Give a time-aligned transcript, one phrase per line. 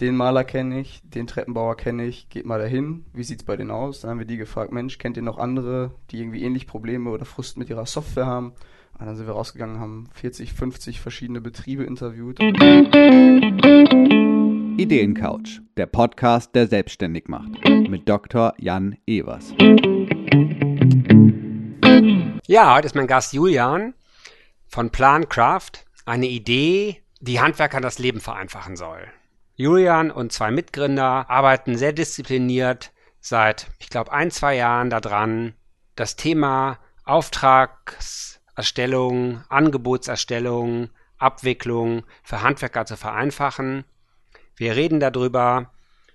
[0.00, 3.72] Den Maler kenne ich, den Treppenbauer kenne ich, geht mal dahin, wie sieht's bei denen
[3.72, 4.00] aus?
[4.00, 7.24] Dann haben wir die gefragt, Mensch, kennt ihr noch andere, die irgendwie ähnlich Probleme oder
[7.24, 8.52] Frust mit ihrer Software haben?
[8.96, 12.38] Und dann sind wir rausgegangen, haben 40, 50 verschiedene Betriebe interviewt.
[14.78, 17.68] Ideencouch, der Podcast, der selbstständig macht.
[17.68, 18.54] Mit Dr.
[18.58, 19.52] Jan Evers.
[22.46, 23.94] Ja, heute ist mein Gast Julian
[24.68, 25.72] von Plancraft.
[26.06, 29.06] Eine Idee, die Handwerkern das Leben vereinfachen soll.
[29.54, 35.54] Julian und zwei Mitgründer arbeiten sehr diszipliniert seit, ich glaube, ein, zwei Jahren daran,
[35.96, 43.84] das Thema Auftragserstellung, Angebotserstellung, Abwicklung für Handwerker zu vereinfachen.
[44.54, 45.72] Wir reden darüber,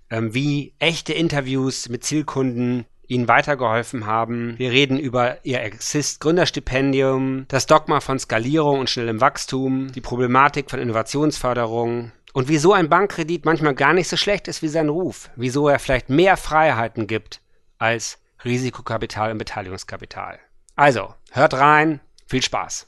[0.09, 4.55] ähm, wie echte Interviews mit Zielkunden ihnen weitergeholfen haben.
[4.57, 10.69] Wir reden über ihr Exist Gründerstipendium, das Dogma von Skalierung und schnellem Wachstum, die Problematik
[10.69, 15.29] von Innovationsförderung und wieso ein Bankkredit manchmal gar nicht so schlecht ist wie sein Ruf,
[15.35, 17.41] wieso er vielleicht mehr Freiheiten gibt
[17.77, 20.39] als Risikokapital und Beteiligungskapital.
[20.75, 22.87] Also, hört rein, viel Spaß.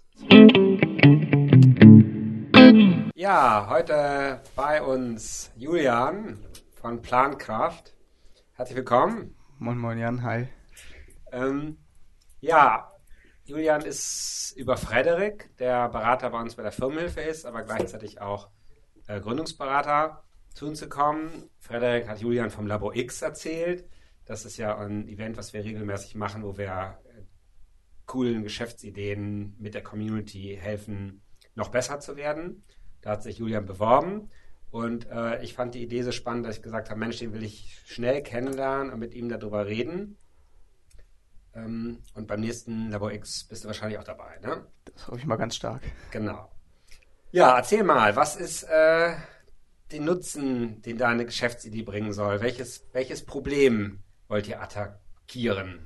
[3.14, 6.40] Ja, heute bei uns Julian
[6.82, 7.94] von Plankraft.
[8.54, 9.36] Herzlich willkommen.
[9.58, 10.50] Moin Moin Jan, hi.
[11.32, 11.78] Ähm,
[12.42, 12.92] ja,
[13.46, 18.50] Julian ist über Frederik, der Berater bei uns bei der Firmenhilfe ist, aber gleichzeitig auch
[19.08, 21.50] äh, Gründungsberater zu uns gekommen.
[21.60, 23.90] Frederik hat Julian vom Labo X erzählt.
[24.26, 27.24] Das ist ja ein Event, was wir regelmäßig machen, wo wir äh,
[28.06, 31.22] coolen Geschäftsideen mit der Community helfen,
[31.54, 32.66] noch besser zu werden.
[33.00, 34.30] Da hat sich Julian beworben.
[34.76, 37.44] Und äh, ich fand die Idee so spannend, dass ich gesagt habe, Mensch, den will
[37.44, 40.18] ich schnell kennenlernen und mit ihm darüber reden.
[41.54, 44.68] Ähm, und beim nächsten Labor X bist du wahrscheinlich auch dabei, ne?
[44.84, 45.82] Das hoffe ich mal ganz stark.
[46.12, 46.52] Genau.
[47.32, 49.14] Ja, erzähl mal, was ist äh,
[49.94, 52.42] den Nutzen, den deine Geschäftsidee bringen soll?
[52.42, 55.80] Welches, welches Problem wollt ihr attackieren?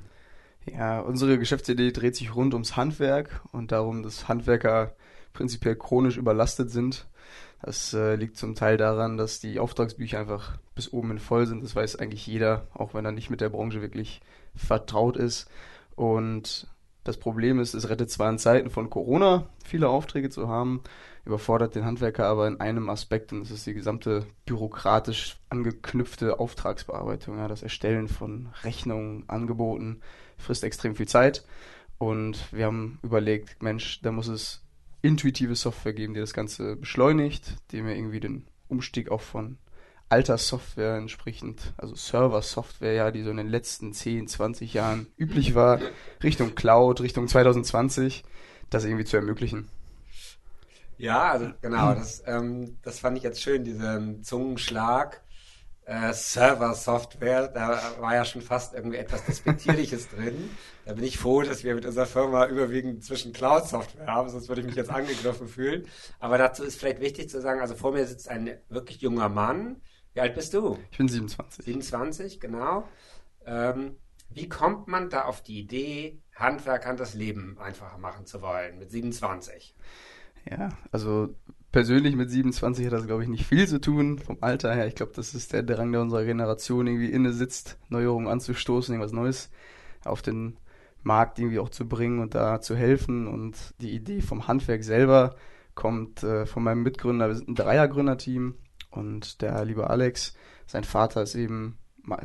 [0.65, 4.95] Ja, unsere Geschäftsidee dreht sich rund ums Handwerk und darum, dass Handwerker
[5.33, 7.07] prinzipiell chronisch überlastet sind
[7.61, 11.63] das äh, liegt zum Teil daran, dass die Auftragsbücher einfach bis oben hin voll sind.
[11.63, 14.21] Das weiß eigentlich jeder, auch wenn er nicht mit der Branche wirklich
[14.55, 15.49] vertraut ist.
[15.95, 16.67] Und
[17.03, 20.81] das Problem ist, es rettet zwar in Zeiten von Corona, viele Aufträge zu haben,
[21.25, 27.37] überfordert den Handwerker aber in einem Aspekt und das ist die gesamte bürokratisch angeknüpfte Auftragsbearbeitung.
[27.37, 30.01] Ja, das Erstellen von Rechnungen, Angeboten
[30.37, 31.45] frisst extrem viel Zeit.
[31.97, 34.61] Und wir haben überlegt, Mensch, da muss es
[35.01, 39.57] intuitive Software geben, die das Ganze beschleunigt, die mir irgendwie den Umstieg auch von
[40.09, 45.53] alter Software entsprechend, also Server-Software, ja, die so in den letzten 10, 20 Jahren üblich
[45.53, 45.79] war,
[46.23, 48.23] Richtung Cloud, Richtung 2020,
[48.69, 49.69] das irgendwie zu ermöglichen.
[50.97, 55.21] Ja, also genau, das, ähm, das fand ich jetzt schön, diesen Zungenschlag
[55.89, 60.51] äh, Server-Software, da war ja schon fast irgendwie etwas Despektierliches drin.
[60.85, 64.61] Da bin ich froh, dass wir mit unserer Firma überwiegend zwischen Cloud-Software haben, sonst würde
[64.61, 65.87] ich mich jetzt angegriffen fühlen.
[66.19, 69.81] Aber dazu ist vielleicht wichtig zu sagen, also vor mir sitzt ein wirklich junger Mann.
[70.13, 70.77] Wie alt bist du?
[70.91, 71.65] Ich bin 27.
[71.65, 72.87] 27, genau.
[73.45, 73.97] Ähm,
[74.29, 78.91] wie kommt man da auf die Idee, Handwerkern das Leben einfacher machen zu wollen mit
[78.91, 79.75] 27?
[80.49, 81.35] Ja, also
[81.71, 84.87] persönlich mit 27 hat das, glaube ich, nicht viel zu tun vom Alter her.
[84.87, 89.13] Ich glaube, das ist der Drang, der unserer Generation irgendwie inne sitzt, Neuerungen anzustoßen, irgendwas
[89.13, 89.51] Neues
[90.03, 90.57] auf den
[91.03, 93.27] Markt irgendwie auch zu bringen und da zu helfen.
[93.27, 95.35] Und die Idee vom Handwerk selber
[95.75, 97.27] kommt äh, von meinem Mitgründer.
[97.27, 98.55] Wir sind ein Dreiergründerteam
[98.91, 100.35] und der liebe Alex,
[100.65, 101.77] sein Vater ist eben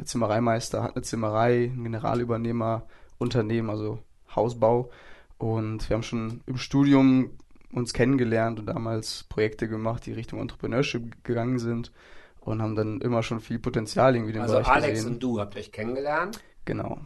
[0.05, 2.87] Zimmereimeister, hat eine Zimmerei, ein Generalübernehmer,
[3.19, 3.99] Unternehmen, also
[4.35, 4.91] Hausbau.
[5.37, 7.31] Und wir haben schon im Studium
[7.75, 11.93] uns kennengelernt und damals Projekte gemacht, die Richtung Entrepreneurship gegangen sind
[12.41, 15.15] und haben dann immer schon viel Potenzial irgendwie in dem also Bereich Alex gesehen.
[15.15, 16.41] und du habt euch kennengelernt?
[16.65, 16.99] Genau.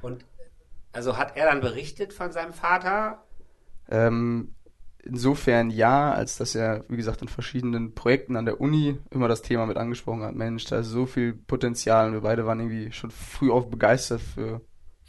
[0.00, 0.24] Und
[0.92, 3.22] also hat er dann berichtet von seinem Vater?
[3.90, 4.54] Ähm,
[5.04, 9.42] insofern ja, als dass er, wie gesagt, in verschiedenen Projekten an der Uni immer das
[9.42, 10.34] Thema mit angesprochen hat.
[10.34, 14.20] Mensch, da ist so viel Potenzial und wir beide waren irgendwie schon früh auf begeistert
[14.20, 14.60] für,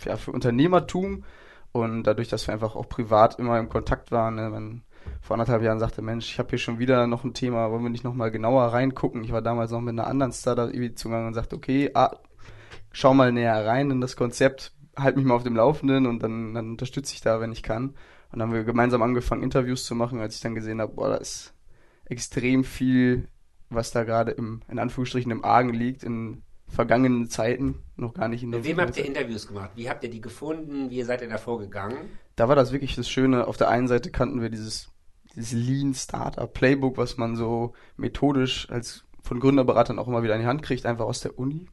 [0.06, 1.24] ja, für Unternehmertum
[1.72, 4.84] und dadurch, dass wir einfach auch privat immer im Kontakt waren, ne, man
[5.22, 7.90] vor anderthalb Jahren sagte, Mensch, ich habe hier schon wieder noch ein Thema, wollen wir
[7.90, 9.24] nicht nochmal genauer reingucken?
[9.24, 12.18] Ich war damals noch mit einer anderen Startup zugange und sagte, okay, ah,
[12.92, 16.54] schau mal näher rein in das Konzept, halt mich mal auf dem Laufenden und dann,
[16.54, 17.90] dann unterstütze ich da, wenn ich kann.
[18.32, 21.10] Und dann haben wir gemeinsam angefangen, Interviews zu machen, als ich dann gesehen habe, boah,
[21.10, 21.54] da ist
[22.06, 23.30] extrem viel,
[23.70, 28.44] was da gerade im, in Anführungsstrichen im Argen liegt, in vergangenen Zeiten, noch gar nicht
[28.44, 29.72] in der Mit wem habt ihr Interviews gemacht?
[29.76, 30.90] Wie habt ihr die gefunden?
[30.90, 31.98] Wie seid ihr da vorgegangen?
[32.36, 33.48] Da war das wirklich das Schöne.
[33.48, 34.93] Auf der einen Seite kannten wir dieses
[35.36, 40.42] dieses Lean Startup Playbook, was man so methodisch als von Gründerberatern auch immer wieder in
[40.42, 41.68] die Hand kriegt, einfach aus der Uni.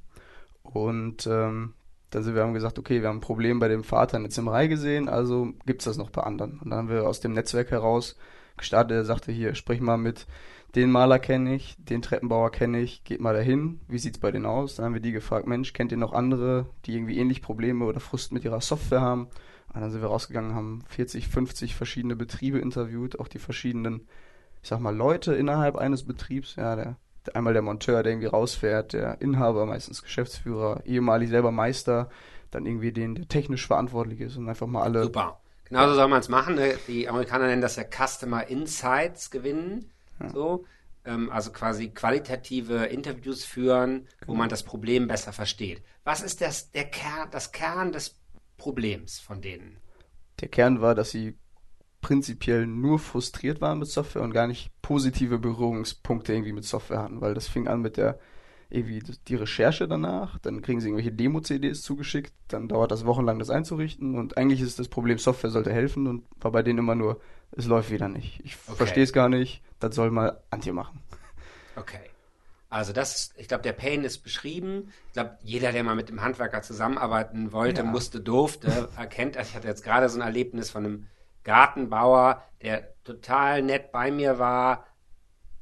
[0.63, 1.75] Und ähm,
[2.11, 4.31] dann sind wir haben gesagt, okay, wir haben ein Problem bei dem Vater in der
[4.31, 6.59] Zimmerei gesehen, also gibt's das noch bei anderen.
[6.61, 8.17] Und dann haben wir aus dem Netzwerk heraus
[8.57, 10.27] gestartet, er sagte hier, sprich mal mit
[10.75, 14.47] den Maler kenne ich, den Treppenbauer kenne ich, geht mal dahin, wie sieht's bei denen
[14.47, 14.77] aus?
[14.77, 18.01] Dann haben wir die gefragt, Mensch, kennt ihr noch andere, die irgendwie ähnlich Probleme oder
[18.01, 19.29] Frust mit ihrer Software haben?
[19.73, 24.09] Und dann sind wir rausgegangen, haben 40, 50 verschiedene Betriebe interviewt, auch die verschiedenen,
[24.63, 26.97] ich sag mal, Leute innerhalb eines Betriebs, ja, der
[27.35, 32.09] einmal der Monteur, der irgendwie rausfährt, der Inhaber, meistens Geschäftsführer, ehemalig selber Meister,
[32.51, 35.05] dann irgendwie den, der technisch verantwortlich ist und einfach mal alle.
[35.05, 35.41] Super.
[35.65, 36.57] Genauso soll man es machen.
[36.57, 36.75] Ne?
[36.89, 39.91] Die Amerikaner nennen das ja Customer Insights gewinnen.
[40.21, 40.31] Ja.
[40.31, 40.65] So.
[41.05, 44.33] Ähm, also quasi qualitative Interviews führen, genau.
[44.33, 45.83] wo man das Problem besser versteht.
[46.05, 48.17] Was ist das, der Kern, das Kern des
[48.57, 49.79] Problems von denen?
[50.41, 51.37] Der Kern war, dass sie
[52.01, 57.21] prinzipiell nur frustriert waren mit Software und gar nicht positive Berührungspunkte irgendwie mit Software hatten,
[57.21, 58.19] weil das fing an mit der
[58.71, 63.51] irgendwie die Recherche danach, dann kriegen sie irgendwelche Demo-CDs zugeschickt, dann dauert das wochenlang, das
[63.51, 67.21] einzurichten und eigentlich ist das Problem, Software sollte helfen und war bei denen immer nur,
[67.53, 68.41] es läuft wieder nicht.
[68.45, 68.77] Ich okay.
[68.77, 71.03] verstehe es gar nicht, das soll mal Antje machen.
[71.77, 72.01] Okay.
[72.69, 74.93] Also das, ist, ich glaube, der Pain ist beschrieben.
[75.09, 77.87] Ich glaube, jeder, der mal mit dem Handwerker zusammenarbeiten wollte, ja.
[77.87, 79.51] musste, durfte, erkennt das.
[79.51, 81.07] Ich hatte jetzt gerade so ein Erlebnis von einem
[81.43, 84.87] Gartenbauer, der total nett bei mir war.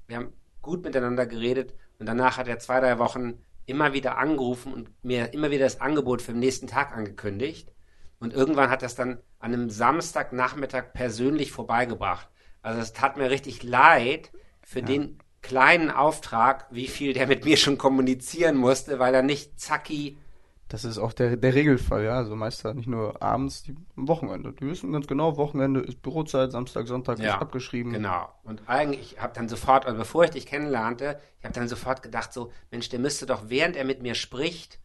[0.06, 4.72] Wir haben gut miteinander geredet und danach hat er zwei, drei Wochen immer wieder angerufen
[4.72, 7.72] und mir immer wieder das Angebot für den nächsten Tag angekündigt.
[8.20, 12.28] Und irgendwann hat er es dann an einem Samstagnachmittag persönlich vorbeigebracht.
[12.62, 14.32] Also es tat mir richtig leid
[14.62, 14.86] für ja.
[14.86, 20.18] den kleinen Auftrag, wie viel der mit mir schon kommunizieren musste, weil er nicht zacki
[20.68, 22.16] das ist auch der, der Regelfall, ja.
[22.16, 24.52] Also Meister nicht nur abends, die, am Wochenende.
[24.52, 27.92] Die wissen ganz genau, Wochenende ist Bürozeit, Samstag, Sonntag ja, ist abgeschrieben.
[27.92, 28.28] Genau.
[28.44, 32.02] Und eigentlich, ich habe dann sofort, also bevor ich dich kennenlernte, ich habe dann sofort
[32.02, 34.78] gedacht, so, Mensch, der müsste doch, während er mit mir spricht,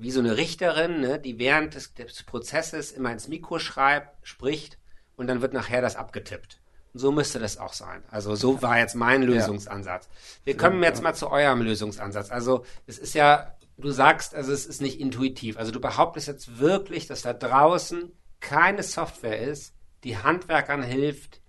[0.00, 4.78] wie so eine Richterin, ne, die während des, des Prozesses immer ins Mikro schreibt, spricht
[5.16, 6.60] und dann wird nachher das abgetippt.
[6.92, 8.02] Und so müsste das auch sein.
[8.10, 10.08] Also so war jetzt mein Lösungsansatz.
[10.44, 12.30] Wir kommen jetzt mal zu eurem Lösungsansatz.
[12.30, 15.56] Also es ist ja du sagst, also es ist nicht intuitiv.
[15.56, 19.74] Also du behauptest jetzt wirklich, dass da draußen keine Software ist,
[20.04, 21.40] die Handwerkern hilft,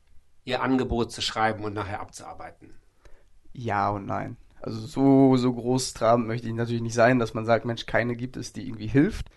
[0.44, 2.76] ihr Angebot zu schreiben und nachher abzuarbeiten.
[3.54, 4.38] Ja und nein.
[4.62, 8.16] Also so, so groß trabend möchte ich natürlich nicht sein, dass man sagt, Mensch, keine
[8.16, 9.28] gibt es, die irgendwie hilft.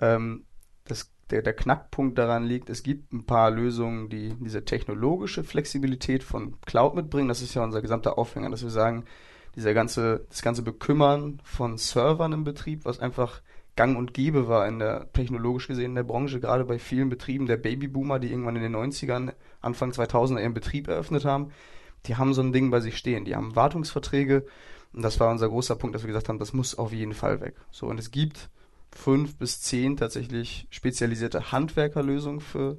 [0.00, 0.44] Ähm,
[0.84, 6.22] das, der, der Knackpunkt daran liegt, es gibt ein paar Lösungen, die diese technologische Flexibilität
[6.22, 7.28] von Cloud mitbringen.
[7.28, 9.04] Das ist ja unser gesamter Aufhänger, dass wir sagen,
[9.56, 13.42] dieser ganze, das ganze Bekümmern von Servern im Betrieb, was einfach
[13.76, 17.46] gang und gäbe war in der, technologisch gesehen in der Branche, gerade bei vielen Betrieben
[17.46, 21.52] der Babyboomer, die irgendwann in den 90ern, Anfang 2000er ihren Betrieb eröffnet haben,
[22.06, 23.24] die haben so ein Ding bei sich stehen.
[23.24, 24.46] Die haben Wartungsverträge
[24.92, 27.40] und das war unser großer Punkt, dass wir gesagt haben, das muss auf jeden Fall
[27.40, 27.54] weg.
[27.70, 28.48] So, und es gibt
[28.90, 32.78] fünf bis zehn tatsächlich spezialisierte Handwerkerlösungen für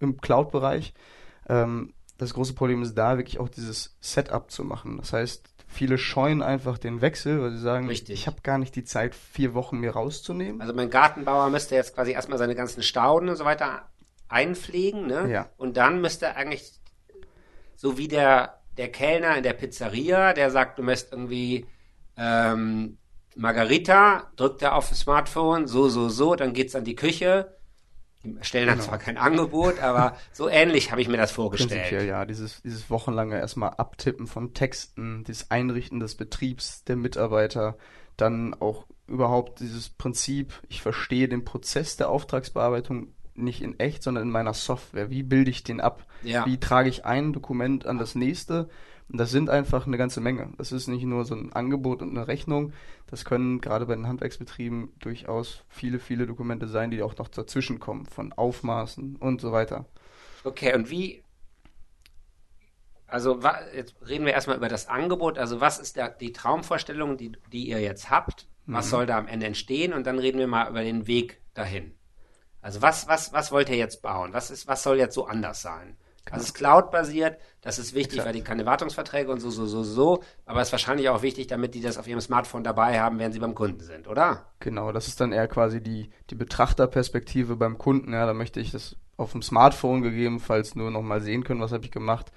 [0.00, 0.94] im Cloud-Bereich.
[1.48, 4.98] Ähm, das große Problem ist da wirklich auch dieses Setup zu machen.
[4.98, 8.12] Das heißt, Viele scheuen einfach den Wechsel, weil sie sagen, Richtig.
[8.12, 10.60] ich habe gar nicht die Zeit, vier Wochen mir rauszunehmen.
[10.60, 13.88] Also mein Gartenbauer müsste jetzt quasi erstmal seine ganzen Stauden und so weiter
[14.28, 15.30] einpflegen, ne?
[15.30, 15.48] Ja.
[15.56, 16.74] Und dann müsste eigentlich,
[17.82, 21.66] so wie der, der Kellner in der Pizzeria, der sagt, du möchtest irgendwie
[22.16, 22.96] ähm,
[23.34, 27.56] Margarita, drückt er auf das Smartphone, so, so, so, dann geht's an die Küche,
[28.22, 28.88] die stellen dann genau.
[28.88, 31.72] zwar kein Angebot, aber so ähnlich habe ich mir das vorgestellt.
[31.72, 37.76] Prinzipiell, ja, dieses, dieses wochenlange erstmal Abtippen von Texten, das Einrichten des Betriebs, der Mitarbeiter,
[38.16, 44.24] dann auch überhaupt dieses Prinzip, ich verstehe den Prozess der Auftragsbearbeitung nicht in echt, sondern
[44.24, 45.10] in meiner Software.
[45.10, 46.06] Wie bilde ich den ab?
[46.22, 46.46] Ja.
[46.46, 48.68] Wie trage ich ein Dokument an das nächste?
[49.08, 50.52] Und das sind einfach eine ganze Menge.
[50.56, 52.72] Das ist nicht nur so ein Angebot und eine Rechnung.
[53.06, 57.78] Das können gerade bei den Handwerksbetrieben durchaus viele, viele Dokumente sein, die auch noch dazwischen
[57.78, 59.84] kommen, von Aufmaßen und so weiter.
[60.44, 61.22] Okay, und wie,
[63.06, 63.40] also
[63.76, 65.38] jetzt reden wir erstmal über das Angebot.
[65.38, 68.46] Also was ist da die Traumvorstellung, die, die ihr jetzt habt?
[68.64, 68.90] Was mhm.
[68.90, 69.92] soll da am Ende entstehen?
[69.92, 71.94] Und dann reden wir mal über den Weg dahin.
[72.62, 74.32] Also was, was, was wollt ihr jetzt bauen?
[74.32, 75.96] Was ist, was soll jetzt so anders sein?
[76.24, 76.36] Genau.
[76.36, 78.26] Also es ist Cloud-basiert, das ist wichtig, Exakt.
[78.26, 80.22] weil die keine Wartungsverträge und so, so, so, so.
[80.46, 83.34] Aber es ist wahrscheinlich auch wichtig, damit die das auf ihrem Smartphone dabei haben, während
[83.34, 84.46] sie beim Kunden sind, oder?
[84.60, 88.12] Genau, das ist dann eher quasi die, die Betrachterperspektive beim Kunden.
[88.12, 91.84] Ja, da möchte ich das auf dem Smartphone gegebenenfalls nur nochmal sehen können, was habe
[91.84, 92.30] ich gemacht.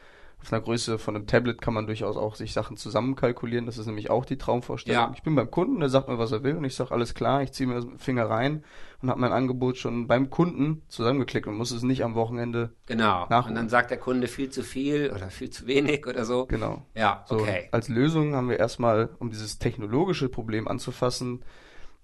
[0.45, 3.65] Auf einer Größe von einem Tablet kann man durchaus auch sich Sachen zusammenkalkulieren.
[3.65, 5.01] Das ist nämlich auch die Traumvorstellung.
[5.01, 5.11] Ja.
[5.15, 7.41] Ich bin beim Kunden, der sagt mir, was er will und ich sage, alles klar,
[7.41, 8.63] ich ziehe mir das mit dem Finger rein
[9.01, 12.75] und habe mein Angebot schon beim Kunden zusammengeklickt und muss es nicht am Wochenende.
[12.85, 13.25] Genau.
[13.27, 13.49] Nachholen.
[13.49, 16.45] Und dann sagt der Kunde viel zu viel oder viel zu wenig oder so.
[16.45, 16.85] Genau.
[16.93, 17.69] Ja, So, okay.
[17.71, 21.43] Als Lösung haben wir erstmal, um dieses technologische Problem anzufassen,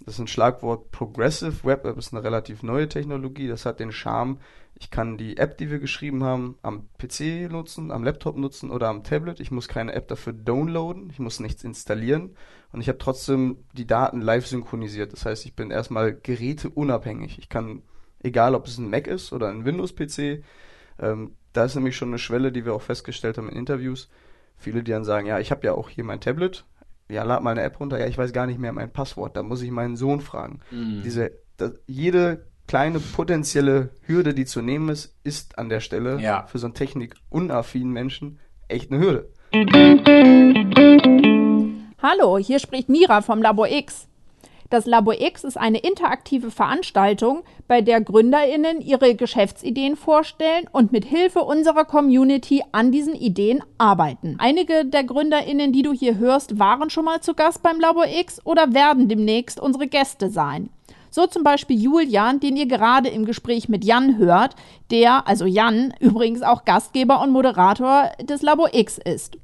[0.05, 3.47] das ist ein Schlagwort Progressive Web App, ist eine relativ neue Technologie.
[3.47, 4.39] Das hat den Charme,
[4.75, 8.89] ich kann die App, die wir geschrieben haben, am PC nutzen, am Laptop nutzen oder
[8.89, 9.39] am Tablet.
[9.39, 12.35] Ich muss keine App dafür downloaden, ich muss nichts installieren
[12.71, 15.13] und ich habe trotzdem die Daten live synchronisiert.
[15.13, 17.37] Das heißt, ich bin erstmal geräteunabhängig.
[17.37, 17.83] Ich kann,
[18.23, 20.43] egal ob es ein Mac ist oder ein Windows-PC,
[20.99, 24.09] ähm, da ist nämlich schon eine Schwelle, die wir auch festgestellt haben in Interviews.
[24.57, 26.65] Viele, die dann sagen, ja, ich habe ja auch hier mein Tablet,
[27.11, 29.43] ja, lad mal eine App runter, ja, ich weiß gar nicht mehr mein Passwort, da
[29.43, 30.59] muss ich meinen Sohn fragen.
[30.71, 31.01] Mhm.
[31.03, 36.45] Diese, das, jede kleine potenzielle Hürde, die zu nehmen ist, ist an der Stelle Ja.
[36.47, 38.39] für so einen technikunaffinen Menschen
[38.69, 39.29] echt eine Hürde.
[42.01, 44.07] Hallo, hier spricht Mira vom Labor X.
[44.71, 51.03] Das Labor X ist eine interaktive Veranstaltung, bei der GründerInnen ihre Geschäftsideen vorstellen und mit
[51.03, 54.37] Hilfe unserer Community an diesen Ideen arbeiten.
[54.39, 58.39] Einige der GründerInnen, die du hier hörst, waren schon mal zu Gast beim Labor X
[58.45, 60.69] oder werden demnächst unsere Gäste sein.
[61.09, 64.55] So zum Beispiel Julian, den ihr gerade im Gespräch mit Jan hört,
[64.89, 69.37] der, also Jan, übrigens auch Gastgeber und Moderator des Labor X ist.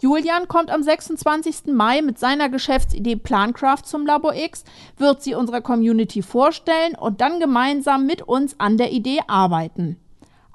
[0.00, 1.72] Julian kommt am 26.
[1.72, 4.62] Mai mit seiner Geschäftsidee Plancraft zum Labor X,
[4.96, 9.96] wird sie unserer Community vorstellen und dann gemeinsam mit uns an der Idee arbeiten.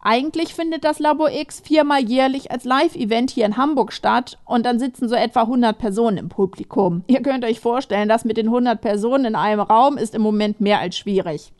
[0.02, 4.80] Eigentlich findet das Labor X viermal jährlich als Live-Event hier in Hamburg statt und dann
[4.80, 7.04] sitzen so etwa 100 Personen im Publikum.
[7.08, 10.62] Ihr könnt euch vorstellen, das mit den 100 Personen in einem Raum ist im Moment
[10.62, 11.52] mehr als schwierig.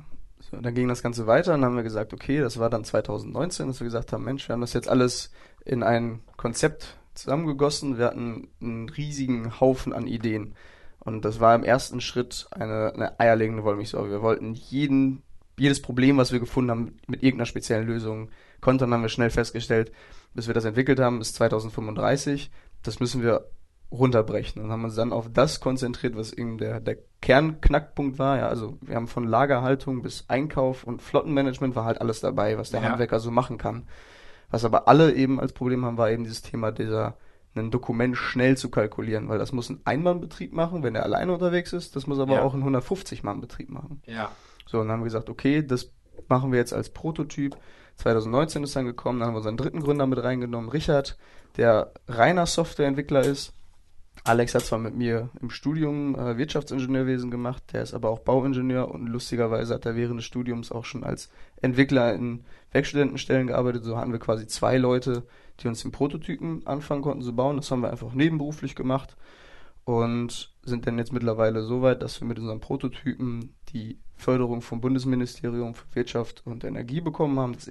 [0.51, 2.85] So, dann ging das Ganze weiter und dann haben wir gesagt, okay, das war dann
[2.85, 5.31] 2019, dass wir gesagt haben, Mensch, wir haben das jetzt alles
[5.65, 7.99] in ein Konzept zusammengegossen.
[7.99, 10.55] Wir hatten einen riesigen Haufen an Ideen.
[10.99, 14.09] Und das war im ersten Schritt eine, eine eierlegende Wollmilchsau.
[14.09, 15.23] Wir wollten jeden,
[15.59, 18.31] jedes Problem, was wir gefunden haben, mit irgendeiner speziellen Lösung
[18.61, 19.93] kontern, haben wir schnell festgestellt,
[20.35, 22.51] bis wir das entwickelt haben, bis 2035.
[22.83, 23.49] Das müssen wir
[23.93, 28.39] runterbrechen und haben uns dann auf das konzentriert, was eben der, der Kernknackpunkt war.
[28.39, 32.71] Ja, also wir haben von Lagerhaltung bis Einkauf und Flottenmanagement war halt alles dabei, was
[32.71, 32.89] der Ja.
[32.89, 33.87] Handwerker so machen kann.
[34.51, 37.17] Was aber alle eben als Problem haben, war eben dieses Thema dieser
[37.55, 41.75] ein Dokument schnell zu kalkulieren, weil das muss ein Einmannbetrieb machen, wenn er alleine unterwegs
[41.75, 41.95] ist.
[41.97, 42.43] Das muss aber Ja.
[42.43, 44.01] auch ein 150-Mann-Betrieb machen.
[44.07, 44.31] Ja.
[44.67, 45.93] So, und dann haben wir gesagt, okay, das
[46.29, 47.57] machen wir jetzt als Prototyp.
[47.97, 51.19] 2019 ist dann gekommen, dann haben wir unseren dritten Gründer mit reingenommen, Richard,
[51.59, 53.53] der reiner Softwareentwickler ist.
[54.25, 58.89] Alex hat zwar mit mir im Studium äh, Wirtschaftsingenieurwesen gemacht, der ist aber auch Bauingenieur
[58.89, 61.29] und lustigerweise hat er während des Studiums auch schon als
[61.61, 63.83] Entwickler in Werkstudentenstellen gearbeitet.
[63.83, 65.25] So hatten wir quasi zwei Leute,
[65.61, 67.57] die uns den Prototypen anfangen konnten zu bauen.
[67.57, 69.17] Das haben wir einfach nebenberuflich gemacht
[69.85, 74.81] und sind dann jetzt mittlerweile so weit, dass wir mit unseren Prototypen die Förderung vom
[74.81, 77.67] Bundesministerium für Wirtschaft und Energie bekommen haben, das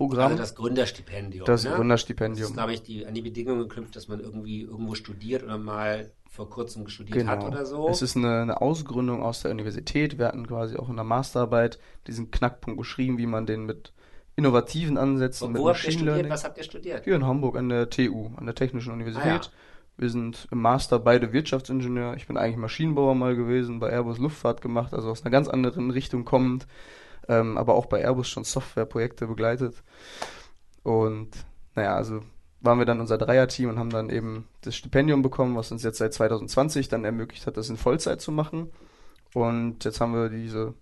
[0.00, 0.32] Exist-Programm.
[0.32, 1.44] Also das Gründerstipendium.
[1.46, 1.70] Das ne?
[1.70, 2.48] Das Gründerstipendium.
[2.48, 6.10] ist, glaube ich, die, an die Bedingung geknüpft, dass man irgendwie irgendwo studiert oder mal
[6.30, 7.32] vor kurzem studiert Genau.
[7.32, 7.88] hat oder so.
[7.88, 10.18] Es ist eine, eine Ausgründung aus der Universität.
[10.18, 13.92] Wir hatten quasi auch in der Masterarbeit diesen Knackpunkt beschrieben, wie man den mit
[14.36, 16.14] innovativen Ansätzen, Und mit wo habt ihr Machine studiert?
[16.16, 16.32] Learning.
[16.32, 17.04] Was habt ihr studiert?
[17.04, 19.26] Hier in Hamburg an der TU, an der Technischen Universität.
[19.26, 19.50] Ah, ja.
[19.98, 22.14] Wir sind im Master beide Wirtschaftsingenieur.
[22.16, 25.90] Ich bin eigentlich Maschinenbauer mal gewesen, bei Airbus Luftfahrt gemacht, also aus einer ganz anderen
[25.90, 26.66] Richtung kommend,
[27.30, 29.82] ähm, aber auch bei Airbus schon Softwareprojekte begleitet.
[30.82, 31.30] Und
[31.76, 32.22] naja, also
[32.60, 35.98] waren wir dann unser Dreierteam und haben dann eben das Stipendium bekommen, was uns jetzt
[35.98, 38.70] seit 2020 dann ermöglicht hat, das in Vollzeit zu machen.
[39.32, 40.74] Und jetzt haben wir diese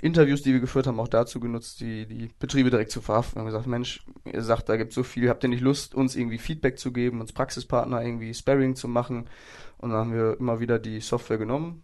[0.00, 3.36] Interviews, die wir geführt haben, auch dazu genutzt, die, die Betriebe direkt zu verhaften.
[3.36, 6.16] Wir haben gesagt, Mensch, ihr sagt, da gibt so viel, habt ihr nicht Lust, uns
[6.16, 9.28] irgendwie Feedback zu geben, uns Praxispartner irgendwie Sparring zu machen?
[9.76, 11.82] Und dann haben wir immer wieder die Software genommen,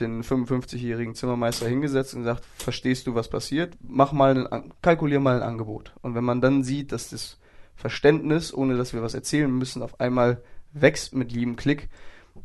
[0.00, 3.76] den 55-jährigen Zimmermeister hingesetzt und gesagt, verstehst du, was passiert?
[3.80, 5.94] Mach mal ein, kalkulier mal ein Angebot.
[6.02, 7.38] Und wenn man dann sieht, dass das
[7.74, 11.88] Verständnis, ohne dass wir was erzählen müssen, auf einmal wächst mit jedem Klick.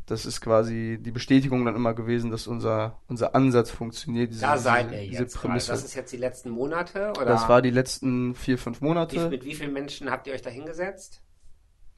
[0.06, 4.30] Das ist quasi die Bestätigung dann immer gewesen, dass unser, unser Ansatz funktioniert.
[4.30, 5.36] Diese, da seid ihr jetzt.
[5.36, 5.72] Prämisse.
[5.72, 7.10] Das ist jetzt die letzten Monate?
[7.10, 7.24] Oder?
[7.24, 9.16] Das war die letzten vier, fünf Monate.
[9.16, 11.22] Wie, mit wie vielen Menschen habt ihr euch da hingesetzt?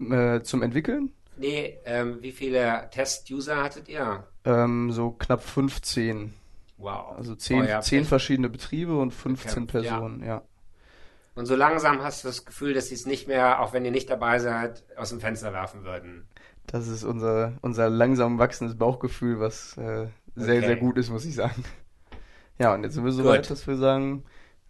[0.00, 1.12] Äh, zum Entwickeln?
[1.37, 4.25] Nee, ähm, wie viele Test-User hattet ihr?
[4.45, 6.35] Ähm, so knapp 15.
[6.79, 7.17] Wow.
[7.17, 9.73] Also 10, oh, 10 verschiedene Betriebe und 15 okay.
[9.73, 10.27] Personen, ja.
[10.27, 10.43] ja.
[11.35, 13.91] Und so langsam hast du das Gefühl, dass sie es nicht mehr, auch wenn ihr
[13.91, 16.29] nicht dabei seid, aus dem Fenster werfen würden.
[16.67, 20.67] Das ist unser, unser langsam wachsendes Bauchgefühl, was äh, sehr, okay.
[20.67, 21.65] sehr gut ist, muss ich sagen.
[22.59, 24.25] Ja, und jetzt sind wir so weit, dass wir sagen,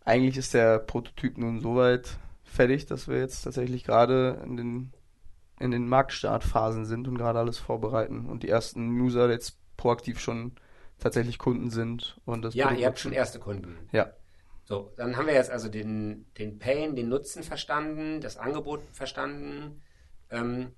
[0.04, 4.92] eigentlich ist der Prototyp nun so weit fertig, dass wir jetzt tatsächlich gerade in den,
[5.62, 10.52] in den Marktstartphasen sind und gerade alles vorbereiten und die ersten User jetzt proaktiv schon
[10.98, 12.20] tatsächlich Kunden sind.
[12.24, 13.78] Und das ja, Produkt ihr habt schon erste Kunden.
[13.92, 14.10] Ja.
[14.64, 19.82] So, dann haben wir jetzt also den, den Pain, den Nutzen verstanden, das Angebot verstanden.
[20.30, 20.72] Ähm,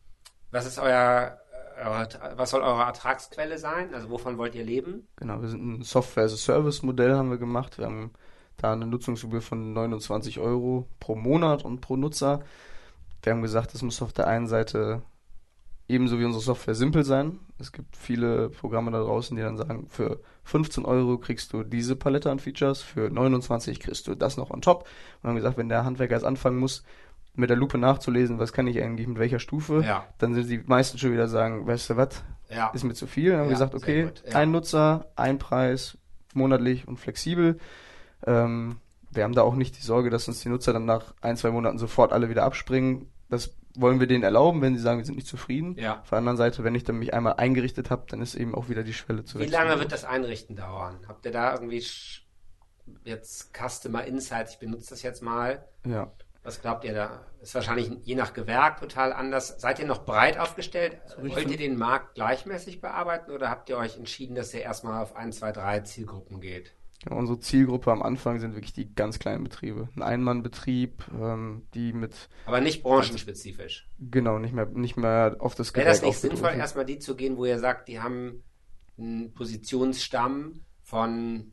[0.50, 1.38] was ist euer,
[1.82, 3.94] euer, was soll eure Ertragsquelle sein?
[3.94, 5.08] Also wovon wollt ihr leben?
[5.16, 7.78] Genau, wir sind ein Software-as-a-Service-Modell haben wir gemacht.
[7.78, 8.12] Wir haben
[8.58, 12.42] da eine Nutzungsgebühr von 29 Euro pro Monat und pro Nutzer.
[13.24, 15.02] Wir haben gesagt, das muss auf der einen Seite
[15.88, 17.40] ebenso wie unsere Software simpel sein.
[17.58, 21.96] Es gibt viele Programme da draußen, die dann sagen, für 15 Euro kriegst du diese
[21.96, 24.88] Palette an Features, für 29 kriegst du das noch on top.
[25.22, 26.84] Und haben gesagt, wenn der Handwerker jetzt anfangen muss,
[27.34, 30.06] mit der Lupe nachzulesen, was kann ich eigentlich mit welcher Stufe, ja.
[30.18, 32.68] dann sind die meisten schon wieder sagen, weißt du was, ja.
[32.68, 33.30] ist mir zu viel.
[33.30, 35.98] Dann haben wir gesagt, okay, ein Nutzer, ein Preis,
[36.32, 37.58] monatlich und flexibel.
[38.26, 38.76] Ähm,
[39.10, 41.50] wir haben da auch nicht die Sorge, dass uns die Nutzer dann nach ein, zwei
[41.50, 43.08] Monaten sofort alle wieder abspringen.
[43.34, 45.76] Das wollen wir denen erlauben, wenn sie sagen, wir sind nicht zufrieden.
[45.76, 46.00] Ja.
[46.00, 48.68] Auf der anderen Seite, wenn ich dann mich einmal eingerichtet habe, dann ist eben auch
[48.68, 51.00] wieder die Schwelle zu Wie lange wird das Einrichten dauern?
[51.08, 51.84] Habt ihr da irgendwie
[53.04, 54.52] jetzt Customer Insights?
[54.52, 55.64] Ich benutze das jetzt mal.
[55.84, 56.12] Ja.
[56.44, 57.26] Was glaubt ihr da?
[57.40, 59.56] Ist wahrscheinlich je nach Gewerk total anders.
[59.58, 60.98] Seid ihr noch breit aufgestellt?
[61.16, 65.16] Wollt ihr den Markt gleichmäßig bearbeiten oder habt ihr euch entschieden, dass ihr erstmal auf
[65.16, 66.74] ein, zwei, drei Zielgruppen geht?
[67.04, 69.88] Ja, unsere Zielgruppe am Anfang sind wirklich die ganz kleinen Betriebe.
[69.96, 72.28] Ein Einmannbetrieb, ähm, die mit.
[72.46, 73.88] Aber nicht branchenspezifisch.
[73.98, 77.14] Genau, nicht mehr, nicht mehr auf das Gewerk Wäre das nicht sinnvoll, erstmal die zu
[77.14, 78.42] gehen, wo ihr sagt, die haben
[78.96, 81.52] einen Positionsstamm von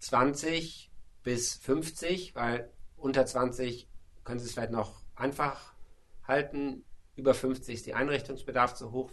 [0.00, 0.90] 20
[1.22, 3.88] bis 50, weil unter 20
[4.24, 5.74] können Sie es vielleicht noch einfach
[6.26, 6.84] halten?
[7.14, 9.10] Über 50 ist die Einrichtungsbedarf zu hoch.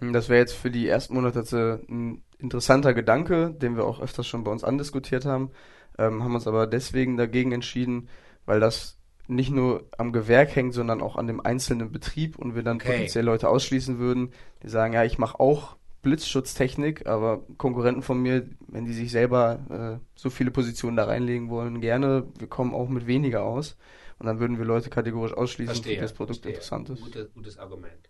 [0.00, 4.44] Das wäre jetzt für die ersten Monate ein interessanter Gedanke, den wir auch öfters schon
[4.44, 5.50] bei uns andiskutiert haben,
[5.98, 8.08] ähm, haben uns aber deswegen dagegen entschieden,
[8.46, 12.62] weil das nicht nur am Gewerk hängt, sondern auch an dem einzelnen Betrieb und wir
[12.62, 12.92] dann okay.
[12.92, 14.32] potenziell Leute ausschließen würden,
[14.62, 19.98] die sagen, ja, ich mache auch Blitzschutztechnik, aber Konkurrenten von mir, wenn die sich selber
[20.00, 23.76] äh, so viele Positionen da reinlegen wollen, gerne, wir kommen auch mit weniger aus.
[24.18, 26.52] Und dann würden wir Leute kategorisch ausschließen, verstehe, die das Produkt verstehe.
[26.52, 27.02] interessant ist.
[27.02, 28.08] Gutes, gutes Argument.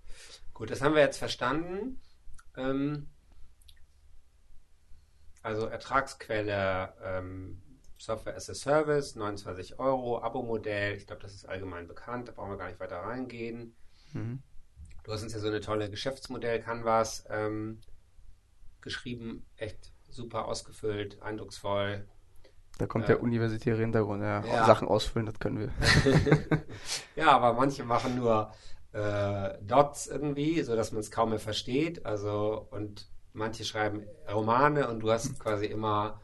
[0.59, 2.01] Gut, das haben wir jetzt verstanden.
[2.57, 3.07] Ähm,
[5.41, 7.63] also Ertragsquelle ähm,
[7.97, 10.97] Software as a Service, 29 Euro, Abo-Modell.
[10.97, 12.27] Ich glaube, das ist allgemein bekannt.
[12.27, 13.77] Da brauchen wir gar nicht weiter reingehen.
[14.13, 14.43] Mhm.
[15.05, 17.81] Du hast uns ja so eine tolle Geschäftsmodell-Canvas ähm,
[18.81, 19.47] geschrieben.
[19.59, 22.05] Echt super ausgefüllt, eindrucksvoll.
[22.79, 23.15] Da kommt ja.
[23.15, 24.67] der universitäre Hintergrund, ja, ja.
[24.67, 25.73] Sachen ausfüllen, das können wir.
[27.15, 28.53] ja, aber manche machen nur
[28.99, 32.05] äh, Dots irgendwie, so dass man es kaum mehr versteht.
[32.05, 36.21] Also und manche schreiben Romane und du hast quasi immer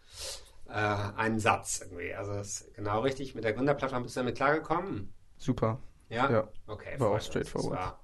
[0.69, 2.15] äh, einen Satz irgendwie.
[2.15, 3.35] Also das ist genau richtig.
[3.35, 5.13] Mit der Gründerplattform bist du damit klargekommen?
[5.37, 5.81] Super.
[6.09, 6.31] Ja?
[6.31, 6.49] ja.
[6.67, 6.99] Okay.
[6.99, 7.73] War auch straightforward.
[7.73, 8.01] Das war,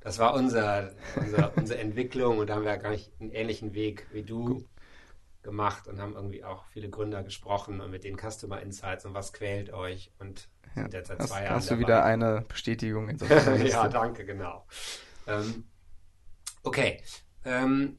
[0.00, 4.06] das war unser, unser, unsere Entwicklung und da haben wir gar nicht einen ähnlichen Weg
[4.12, 4.64] wie du
[5.42, 9.32] gemacht und haben irgendwie auch viele Gründer gesprochen und mit den Customer Insights und was
[9.32, 11.56] quält euch und ja, sind jetzt seit zwei hast, Jahren.
[11.56, 13.24] Hast du wieder eine Bestätigung jetzt
[13.64, 14.66] Ja, danke, genau.
[15.26, 15.64] Ähm,
[16.62, 17.02] okay.
[17.44, 17.98] Ähm,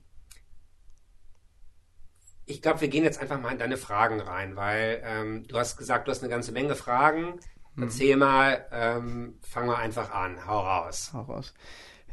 [2.46, 5.78] ich glaube, wir gehen jetzt einfach mal in deine Fragen rein, weil ähm, du hast
[5.78, 7.40] gesagt, du hast eine ganze Menge Fragen.
[7.76, 7.84] Hm.
[7.84, 10.46] Erzähl mal, ähm, fangen wir einfach an.
[10.46, 11.12] Hau raus.
[11.14, 11.54] Hau raus.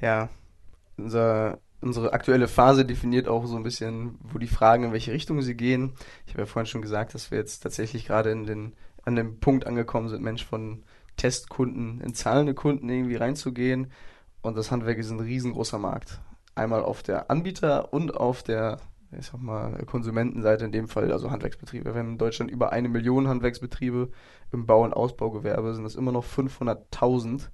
[0.01, 0.29] Ja,
[0.97, 5.43] unser unsere aktuelle Phase definiert auch so ein bisschen, wo die Fragen, in welche Richtung
[5.43, 5.93] sie gehen.
[6.27, 8.73] Ich habe ja vorhin schon gesagt, dass wir jetzt tatsächlich gerade in den,
[9.05, 10.83] an dem Punkt angekommen sind, Mensch, von
[11.17, 13.93] Testkunden in zahlende Kunden irgendwie reinzugehen.
[14.41, 16.21] Und das Handwerk ist ein riesengroßer Markt.
[16.55, 18.79] Einmal auf der Anbieter- und auf der,
[19.17, 21.93] ich sag mal, Konsumentenseite in dem Fall, also Handwerksbetriebe.
[21.93, 24.11] Wir haben in Deutschland über eine Million Handwerksbetriebe.
[24.53, 27.49] Im Bau- und Ausbaugewerbe sind das immer noch 500.000.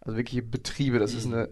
[0.00, 0.98] Also wirkliche Betriebe.
[0.98, 1.34] Das ist mhm.
[1.34, 1.48] eine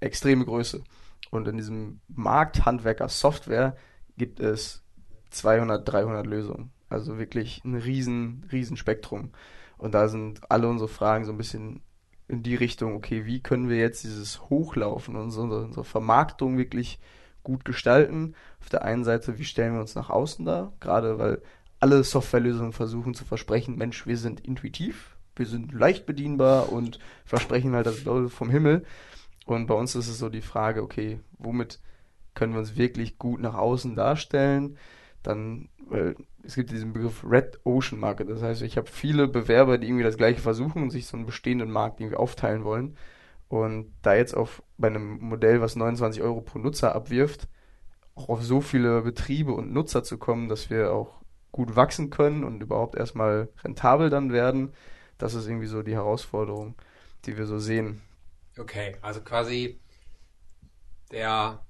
[0.00, 0.82] extreme Größe.
[1.30, 3.76] Und in diesem Markt Handwerker Software
[4.16, 4.82] gibt es
[5.30, 6.70] 200, 300 Lösungen.
[6.88, 9.30] Also wirklich ein riesen, riesen Spektrum.
[9.76, 11.82] Und da sind alle unsere Fragen so ein bisschen
[12.26, 16.98] in die Richtung, okay, wie können wir jetzt dieses Hochlaufen, unsere, unsere Vermarktung wirklich
[17.42, 18.34] gut gestalten.
[18.60, 20.72] Auf der einen Seite, wie stellen wir uns nach außen dar?
[20.80, 21.40] Gerade weil
[21.80, 27.74] alle Softwarelösungen versuchen zu versprechen, Mensch, wir sind intuitiv, wir sind leicht bedienbar und versprechen
[27.74, 28.84] halt das Blaue vom Himmel.
[29.48, 31.80] Und bei uns ist es so die Frage, okay, womit
[32.34, 34.76] können wir uns wirklich gut nach außen darstellen?
[35.22, 38.28] Dann, weil es gibt diesen Begriff Red Ocean Market.
[38.28, 41.24] Das heißt, ich habe viele Bewerber, die irgendwie das Gleiche versuchen und sich so einen
[41.24, 42.98] bestehenden Markt irgendwie aufteilen wollen.
[43.48, 47.48] Und da jetzt auf bei einem Modell, was 29 Euro pro Nutzer abwirft,
[48.16, 52.44] auch auf so viele Betriebe und Nutzer zu kommen, dass wir auch gut wachsen können
[52.44, 54.74] und überhaupt erstmal rentabel dann werden,
[55.16, 56.74] das ist irgendwie so die Herausforderung,
[57.24, 58.02] die wir so sehen.
[58.58, 59.80] Okay, also quasi
[61.12, 61.64] der,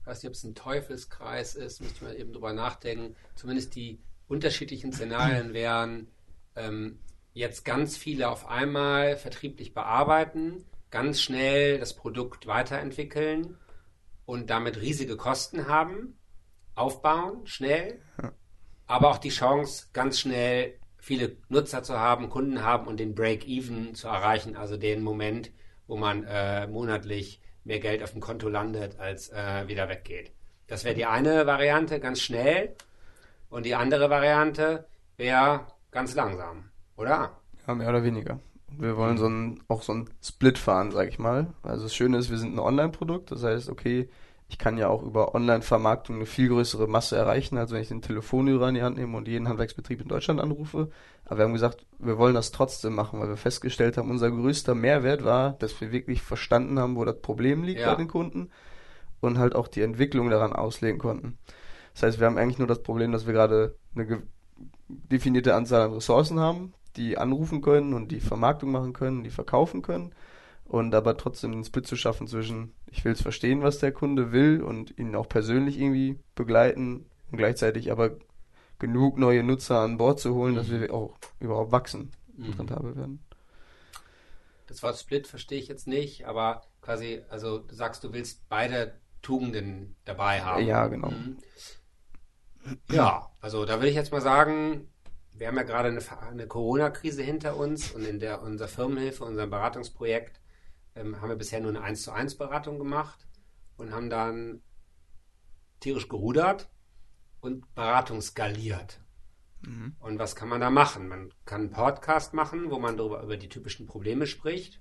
[0.00, 3.14] ich weiß nicht, ob es ein Teufelskreis ist, müsste man eben drüber nachdenken.
[3.34, 6.08] Zumindest die unterschiedlichen Szenarien wären,
[6.56, 6.98] ähm,
[7.34, 13.58] jetzt ganz viele auf einmal vertrieblich bearbeiten, ganz schnell das Produkt weiterentwickeln
[14.24, 16.16] und damit riesige Kosten haben,
[16.74, 18.00] aufbauen, schnell,
[18.86, 23.94] aber auch die Chance, ganz schnell viele Nutzer zu haben, Kunden haben und den Break-Even
[23.94, 25.50] zu erreichen, also den Moment,
[25.86, 30.32] wo man äh, monatlich mehr Geld auf dem Konto landet, als äh, wieder weggeht.
[30.66, 32.74] Das wäre die eine Variante, ganz schnell.
[33.48, 37.38] Und die andere Variante wäre ganz langsam, oder?
[37.66, 38.40] Ja, mehr oder weniger.
[38.68, 41.46] Wir wollen so ein, auch so ein Split fahren, sag ich mal.
[41.62, 43.30] Also das Schöne ist, wir sind ein Online-Produkt.
[43.30, 44.08] Das heißt, okay,
[44.54, 48.02] ich kann ja auch über Online-Vermarktung eine viel größere Masse erreichen, als wenn ich den
[48.02, 50.90] Telefonhörer in die Hand nehme und jeden Handwerksbetrieb in Deutschland anrufe.
[51.24, 54.76] Aber wir haben gesagt, wir wollen das trotzdem machen, weil wir festgestellt haben, unser größter
[54.76, 57.90] Mehrwert war, dass wir wirklich verstanden haben, wo das Problem liegt Ja.
[57.90, 58.50] bei den Kunden
[59.20, 61.36] und halt auch die Entwicklung daran auslegen konnten.
[61.94, 64.22] Das heißt, wir haben eigentlich nur das Problem, dass wir gerade eine
[64.86, 69.82] definierte Anzahl an Ressourcen haben, die anrufen können und die Vermarktung machen können, die verkaufen
[69.82, 70.14] können
[70.74, 74.32] und aber trotzdem einen Split zu schaffen zwischen, ich will es verstehen, was der Kunde
[74.32, 78.16] will und ihn auch persönlich irgendwie begleiten und gleichzeitig aber
[78.80, 83.24] genug neue Nutzer an Bord zu holen, dass wir auch überhaupt wachsen und rentabel werden.
[84.66, 88.98] Das Wort Split verstehe ich jetzt nicht, aber quasi, also du sagst, du willst beide
[89.22, 90.66] Tugenden dabei haben.
[90.66, 91.10] Ja, genau.
[91.10, 91.38] Mhm.
[92.90, 94.88] Ja, also da würde ich jetzt mal sagen,
[95.34, 99.50] wir haben ja gerade eine, eine Corona-Krise hinter uns und in der unserer Firmenhilfe, unserem
[99.50, 100.40] Beratungsprojekt,
[100.94, 103.26] ähm, haben wir bisher nur eine 1 zu 1 Beratung gemacht
[103.76, 104.62] und haben dann
[105.80, 106.68] tierisch gerudert
[107.40, 109.00] und Beratung skaliert.
[109.98, 111.08] Und was kann man da machen?
[111.08, 114.80] Man kann einen Podcast machen, wo man darüber, über die typischen Probleme spricht.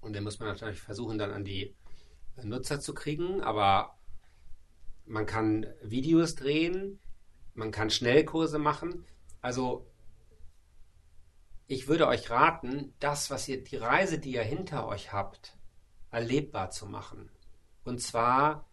[0.00, 1.74] Und den muss man natürlich versuchen, dann an die
[2.42, 3.42] Nutzer zu kriegen.
[3.42, 3.98] Aber
[5.04, 7.00] man kann Videos drehen,
[7.54, 9.04] man kann Schnellkurse machen.
[9.40, 9.86] Also
[11.66, 15.56] ich würde euch raten, das, was ihr, die Reise, die ihr hinter euch habt,
[16.10, 17.30] erlebbar zu machen.
[17.84, 18.68] Und zwar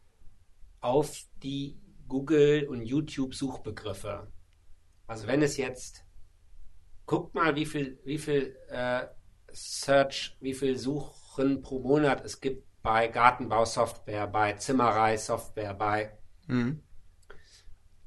[0.82, 4.32] auf die Google- und YouTube-Suchbegriffe.
[5.08, 6.06] Also wenn es jetzt,
[7.06, 9.08] guckt mal, wie viel, wie viel äh,
[9.52, 16.84] Search, wie viel Suchen pro Monat es gibt bei Gartenbausoftware, bei Zimmerei-Software, bei Mhm.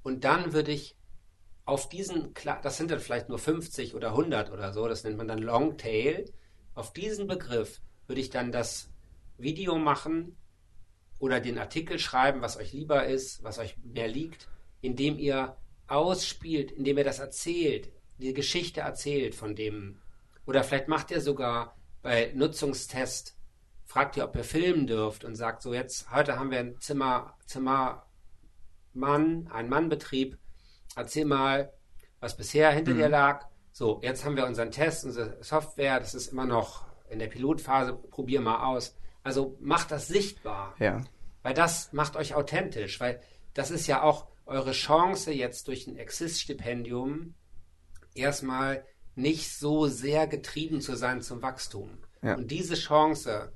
[0.03, 0.96] und dann würde ich
[1.66, 5.29] auf diesen, das sind dann vielleicht nur 50 oder 100 oder so, das nennt man
[5.29, 6.24] dann Longtail.
[6.74, 8.88] Auf diesen Begriff würde ich dann das
[9.37, 10.37] Video machen
[11.18, 14.48] oder den Artikel schreiben, was euch lieber ist, was euch mehr liegt,
[14.81, 15.57] indem ihr
[15.88, 20.00] ausspielt, indem ihr das erzählt, die Geschichte erzählt von dem.
[20.46, 23.37] Oder vielleicht macht ihr sogar bei Nutzungstest,
[23.85, 27.37] fragt ihr, ob ihr filmen dürft und sagt so, jetzt, heute haben wir ein Zimmer,
[27.46, 28.07] Zimmer,
[28.92, 30.38] Mann, ein Mannbetrieb.
[30.97, 31.73] Erzähl mal,
[32.21, 33.47] was bisher hinter dir lag.
[33.71, 37.93] So, jetzt haben wir unseren Test, unsere Software, das ist immer noch in der Pilotphase,
[37.93, 38.97] probier mal aus.
[39.23, 41.05] Also macht das sichtbar, Ja.
[41.43, 43.21] weil das macht euch authentisch, weil
[43.55, 47.35] das ist ja auch eure Chance jetzt durch ein Exist-Stipendium
[48.15, 51.99] erstmal nicht so sehr getrieben zu sein zum Wachstum.
[52.23, 52.35] Ja.
[52.37, 53.53] Und diese Chance,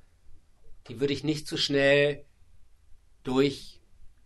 [0.88, 2.24] die würde ich nicht zu schnell
[3.22, 3.81] durch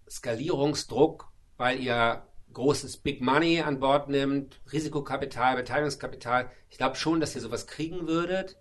[0.09, 6.51] Skalierungsdruck, weil ihr großes Big Money an Bord nimmt, Risikokapital, Beteiligungskapital.
[6.71, 8.57] Ich glaube schon, dass ihr sowas kriegen würdet.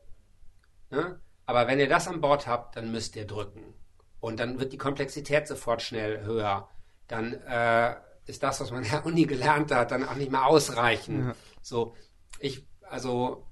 [0.89, 1.19] Ne?
[1.45, 3.73] Aber wenn ihr das an Bord habt, dann müsst ihr drücken.
[4.19, 6.69] Und dann wird die Komplexität sofort schnell höher.
[7.07, 10.45] Dann äh, ist das, was man in der Uni gelernt hat, dann auch nicht mehr
[10.45, 11.27] ausreichen.
[11.27, 11.35] Ja.
[11.61, 11.95] So,
[12.39, 13.47] ich, also,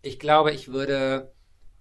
[0.00, 1.34] ich glaube, ich würde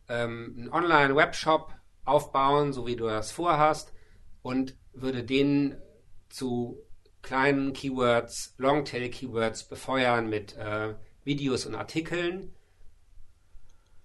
[0.07, 3.93] ähm, einen Online-Webshop aufbauen, so wie du das vorhast,
[4.41, 5.77] und würde den
[6.29, 6.81] zu
[7.21, 12.53] kleinen Keywords, Longtail-Keywords befeuern mit äh, Videos und Artikeln.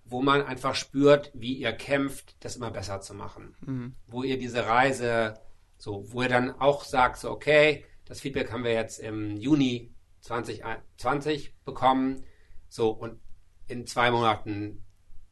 [0.09, 3.57] wo man einfach spürt, wie ihr kämpft, das immer besser zu machen.
[3.61, 3.95] Mhm.
[4.07, 5.35] Wo ihr diese Reise,
[5.79, 9.93] so, wo ihr dann auch sagt, so, okay, das Feedback haben wir jetzt im Juni
[10.21, 12.25] 2020 bekommen,
[12.69, 13.21] so, und
[13.67, 14.85] in zwei Monaten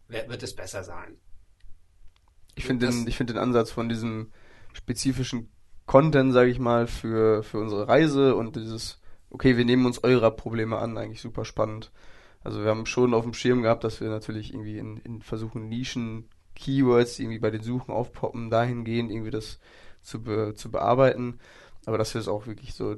[0.08, 1.18] wird es besser sein.
[2.56, 4.32] Ich finde den, ich find den Ansatz von diesem
[4.72, 5.52] spezifischen
[5.86, 10.30] Content, sage ich mal, für, für unsere Reise und dieses, okay, wir nehmen uns eurer
[10.30, 11.90] Probleme an, eigentlich super spannend.
[12.42, 15.68] Also wir haben schon auf dem Schirm gehabt, dass wir natürlich irgendwie in, in versuchen,
[15.68, 19.58] Nischen, Keywords, die irgendwie bei den Suchen aufpoppen, dahingehend irgendwie das
[20.02, 21.40] zu, be, zu bearbeiten.
[21.86, 22.96] Aber dass wir es auch wirklich so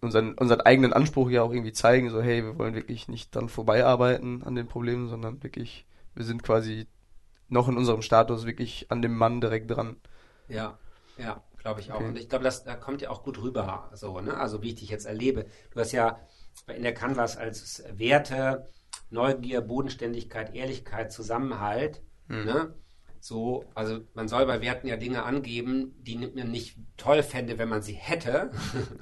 [0.00, 3.48] unseren, unseren eigenen Anspruch ja auch irgendwie zeigen, so hey, wir wollen wirklich nicht dann
[3.48, 6.86] vorbeiarbeiten an den Problemen, sondern wirklich, wir sind quasi
[7.48, 9.96] noch in unserem Status wirklich an dem Mann direkt dran.
[10.48, 10.78] Ja,
[11.18, 11.96] ja, glaube ich auch.
[11.96, 12.08] Okay.
[12.08, 14.36] Und ich glaube, das da kommt ja auch gut rüber, so, ne?
[14.36, 15.46] Also wie ich dich jetzt erlebe.
[15.70, 16.20] Du hast ja
[16.68, 18.68] in der Canvas als Werte,
[19.08, 22.44] Neugier, Bodenständigkeit, Ehrlichkeit, Zusammenhalt, mhm.
[22.44, 22.74] ne?
[23.18, 27.70] So, also man soll bei Werten ja Dinge angeben, die man nicht toll fände, wenn
[27.70, 28.50] man sie hätte,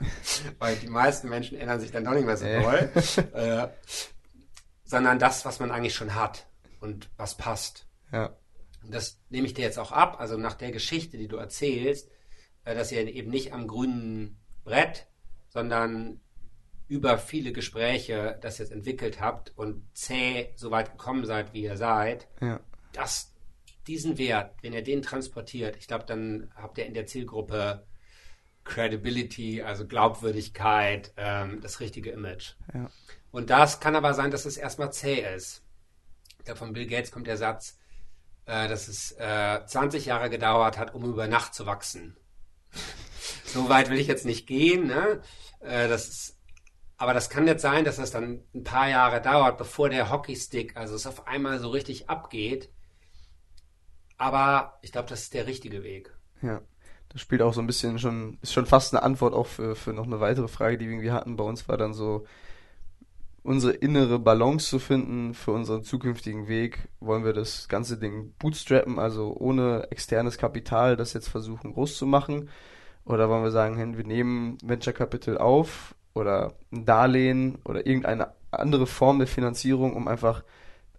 [0.60, 2.92] weil die meisten Menschen ändern sich dann doch nicht mehr so toll,
[3.32, 3.66] äh,
[4.84, 6.46] sondern das, was man eigentlich schon hat
[6.78, 7.88] und was passt.
[8.12, 8.36] Ja.
[8.84, 12.08] Und das nehme ich dir jetzt auch ab, also nach der Geschichte, die du erzählst,
[12.08, 12.11] äh,
[12.64, 15.06] dass ihr eben nicht am grünen Brett,
[15.48, 16.20] sondern
[16.88, 21.76] über viele Gespräche das jetzt entwickelt habt und zäh so weit gekommen seid, wie ihr
[21.76, 22.60] seid, ja.
[22.92, 23.32] das
[23.86, 27.84] diesen Wert, wenn ihr den transportiert, ich glaube, dann habt ihr in der Zielgruppe
[28.64, 32.54] Credibility, also Glaubwürdigkeit, ähm, das richtige Image.
[32.72, 32.90] Ja.
[33.32, 35.64] Und das kann aber sein, dass es erstmal zäh ist.
[36.44, 37.78] Glaube, von Bill Gates kommt der Satz,
[38.46, 42.16] äh, dass es äh, 20 Jahre gedauert hat, um über Nacht zu wachsen.
[43.52, 45.20] So weit will ich jetzt nicht gehen, ne?
[45.60, 46.38] Äh, das ist,
[46.96, 50.76] aber das kann jetzt sein, dass das dann ein paar Jahre dauert, bevor der Hockeystick,
[50.76, 52.70] also es auf einmal so richtig abgeht
[54.22, 56.14] aber ich glaube, das ist der richtige Weg.
[56.42, 56.60] Ja.
[57.08, 59.92] Das spielt auch so ein bisschen schon, ist schon fast eine Antwort auch für, für
[59.92, 61.36] noch eine weitere Frage, die wir irgendwie hatten.
[61.36, 62.24] Bei uns war dann so,
[63.42, 66.88] unsere innere Balance zu finden für unseren zukünftigen Weg.
[67.00, 72.06] Wollen wir das ganze Ding bootstrappen, also ohne externes Kapital, das jetzt versuchen groß zu
[72.06, 72.48] machen?
[73.04, 78.86] Oder wollen wir sagen, wir nehmen Venture Capital auf oder ein Darlehen oder irgendeine andere
[78.86, 80.44] Form der Finanzierung, um einfach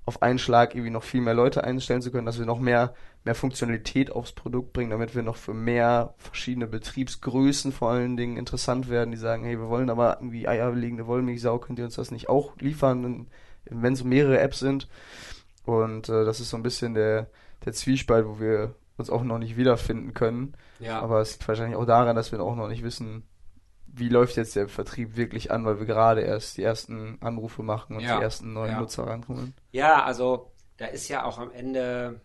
[0.06, 2.94] auf einen Schlag irgendwie noch viel mehr Leute einstellen zu können, dass wir noch mehr,
[3.24, 8.36] mehr Funktionalität aufs Produkt bringen, damit wir noch für mehr verschiedene Betriebsgrößen vor allen Dingen
[8.36, 12.12] interessant werden, die sagen, hey, wir wollen aber irgendwie eierlegende Wollmilchsau, könnt ihr uns das
[12.12, 13.28] nicht auch liefern,
[13.66, 14.90] wenn es mehrere Apps sind.
[15.66, 17.30] Und äh, das ist so ein bisschen der,
[17.64, 20.56] der Zwiespalt, wo wir uns auch noch nicht wiederfinden können.
[20.80, 21.00] Ja.
[21.02, 23.24] Aber es liegt wahrscheinlich auch daran, dass wir auch noch nicht wissen,
[23.88, 27.96] wie läuft jetzt der Vertrieb wirklich an, weil wir gerade erst die ersten Anrufe machen
[27.96, 28.18] und ja.
[28.18, 28.80] die ersten neuen ja.
[28.80, 29.54] Nutzer rankommen.
[29.72, 32.22] Ja, also da ist ja auch am Ende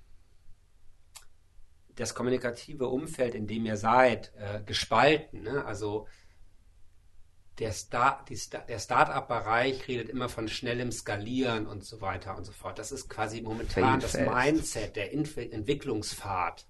[1.94, 5.42] das kommunikative Umfeld, in dem ihr seid, äh, gespalten.
[5.42, 5.64] Ne?
[5.64, 6.06] Also
[7.58, 12.52] der, Start, die, der Start-up-Bereich redet immer von schnellem Skalieren und so weiter und so
[12.52, 12.78] fort.
[12.78, 16.66] Das ist quasi momentan das Mindset, der Entwicklungspfad.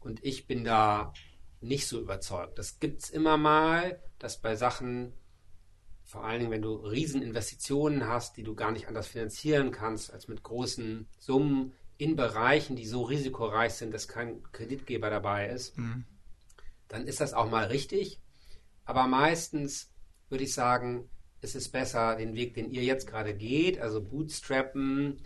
[0.00, 1.12] Und ich bin da
[1.60, 2.58] nicht so überzeugt.
[2.58, 5.14] Das gibt es immer mal, dass bei Sachen,
[6.04, 10.28] vor allen Dingen, wenn du Rieseninvestitionen hast, die du gar nicht anders finanzieren kannst, als
[10.28, 16.04] mit großen Summen in Bereichen, die so risikoreich sind, dass kein Kreditgeber dabei ist, mhm.
[16.88, 18.20] dann ist das auch mal richtig.
[18.84, 19.90] Aber meistens
[20.28, 21.08] würde ich sagen,
[21.40, 25.20] ist es besser, den Weg, den ihr jetzt gerade geht, also Bootstrappen,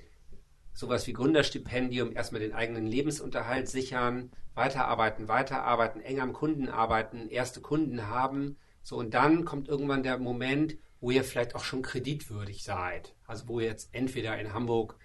[0.75, 7.61] sowas wie Gründerstipendium, erstmal den eigenen Lebensunterhalt sichern, weiterarbeiten, weiterarbeiten, eng am Kunden arbeiten, erste
[7.61, 8.57] Kunden haben.
[8.83, 13.15] So, und dann kommt irgendwann der Moment, wo ihr vielleicht auch schon kreditwürdig seid.
[13.27, 14.97] Also wo ihr jetzt entweder in Hamburg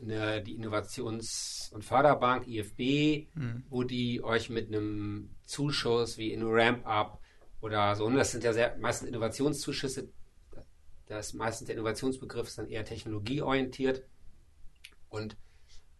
[0.00, 3.64] eine, die Innovations- und Förderbank, IFB, mhm.
[3.68, 7.20] wo die euch mit einem Zuschuss wie in Ramp-Up
[7.60, 10.08] oder so, und das sind ja sehr, meistens Innovationszuschüsse,
[11.06, 14.04] das meistens der Innovationsbegriff ist dann eher technologieorientiert
[15.08, 15.36] und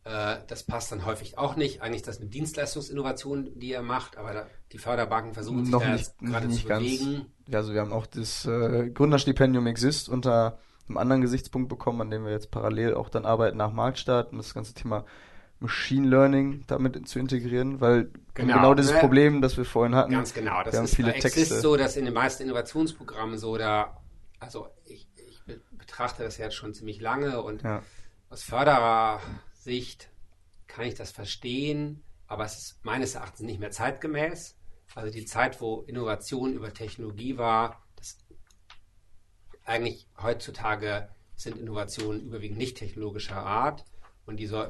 [0.05, 1.83] äh, das passt dann häufig auch nicht.
[1.83, 5.83] Eigentlich ist das eine Dienstleistungsinnovation, die ihr macht, aber da, die Förderbanken versuchen sich Noch
[5.83, 6.85] da nicht, gerade nicht zu ganz.
[6.85, 7.27] bewegen.
[7.49, 12.11] Ja, also wir haben auch das äh, Gründerstipendium Exist unter einem anderen Gesichtspunkt bekommen, an
[12.11, 15.05] dem wir jetzt parallel auch dann arbeiten nach Marktstart, um das ganze Thema
[15.61, 18.99] Machine Learning damit zu integrieren, weil genau, genau dieses ne?
[18.99, 20.13] Problem, das wir vorhin hatten.
[20.13, 21.41] Ganz genau, das ist viele Texte.
[21.41, 24.01] Exist so, dass in den meisten Innovationsprogrammen so da,
[24.39, 27.83] also ich, ich betrachte das jetzt schon ziemlich lange und ja
[28.31, 30.09] aus Förderersicht
[30.69, 34.57] kann ich das verstehen, aber es ist meines Erachtens nicht mehr zeitgemäß.
[34.95, 38.19] Also die Zeit, wo Innovation über Technologie war, das
[39.65, 43.85] eigentlich heutzutage sind Innovationen überwiegend nicht technologischer Art.
[44.27, 44.67] Und die so,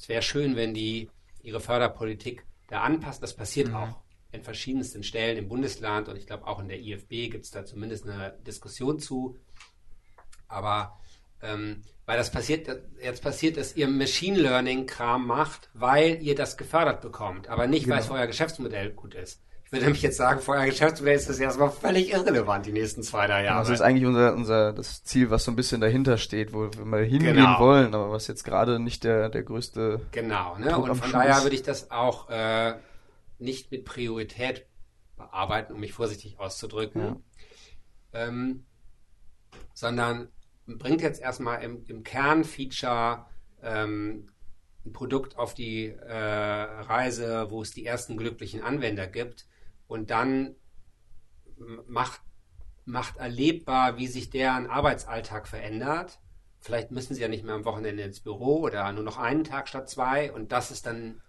[0.00, 1.10] es wäre schön, wenn die
[1.42, 3.20] ihre Förderpolitik da anpassen.
[3.20, 3.74] Das passiert Mhm.
[3.76, 4.00] auch
[4.32, 7.64] in verschiedensten Stellen im Bundesland und ich glaube auch in der IFB gibt es da
[7.66, 9.38] zumindest eine Diskussion zu.
[10.48, 10.98] Aber
[11.42, 12.68] ähm, weil das passiert,
[13.02, 17.88] jetzt passiert, dass ihr Machine Learning Kram macht, weil ihr das gefördert bekommt, aber nicht,
[17.88, 18.16] weil es Genau.
[18.16, 19.42] für euer Geschäftsmodell gut ist.
[19.70, 23.28] Ich würde nämlich jetzt sagen, euer Geschäftsmodell ist das erstmal völlig irrelevant die nächsten zwei,
[23.28, 23.60] drei Jahre.
[23.60, 26.84] Das ist eigentlich unser, unser das Ziel, was so ein bisschen dahinter steht, wo wir
[26.84, 27.60] mal hingehen Genau.
[27.60, 30.00] wollen, aber was jetzt gerade nicht der, der größte.
[30.10, 30.70] Genau, ne?
[30.72, 31.44] Druck Und von daher ist.
[31.44, 32.74] würde ich das auch äh,
[33.38, 34.66] nicht mit Priorität
[35.16, 37.22] bearbeiten, um mich vorsichtig auszudrücken,
[38.12, 38.64] ähm,
[39.72, 40.30] sondern
[40.66, 43.24] bringt jetzt erstmal im, im Kernfeature
[43.62, 44.30] ähm,
[44.84, 49.46] ein Produkt auf die äh, Reise, wo es die ersten glücklichen Anwender gibt
[49.90, 50.54] und dann
[51.86, 52.20] macht,
[52.84, 56.20] macht erlebbar, wie sich deren Arbeitsalltag verändert.
[56.60, 59.68] Vielleicht müssen sie ja nicht mehr am Wochenende ins Büro oder nur noch einen Tag
[59.68, 61.20] statt zwei und das ist dann,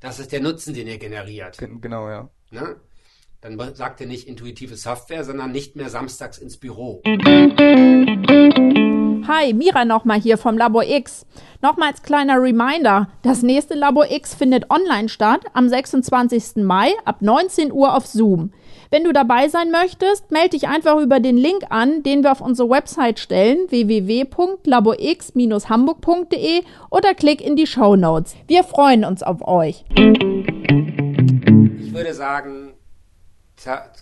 [0.00, 1.56] das ist der Nutzen, den ihr generiert.
[1.58, 2.28] Gen- Genau, ja.
[2.50, 2.76] Ne?
[3.40, 7.00] Dann sagt ihr nicht intuitive Software, sondern nicht mehr samstags ins Büro.
[9.28, 11.26] Hi, Mira nochmal hier vom Labor X.
[11.60, 16.62] Nochmal als kleiner Reminder, das nächste Labor X findet online statt am 26.
[16.62, 18.52] Mai ab 19 Uhr auf Zoom.
[18.90, 22.40] Wenn du dabei sein möchtest, melde dich einfach über den Link an, den wir auf
[22.40, 28.36] unsere Website stellen, www.laborx-hamburg.de oder klick in die Show Notes.
[28.46, 29.84] Wir freuen uns auf euch.
[31.80, 32.74] Ich würde sagen,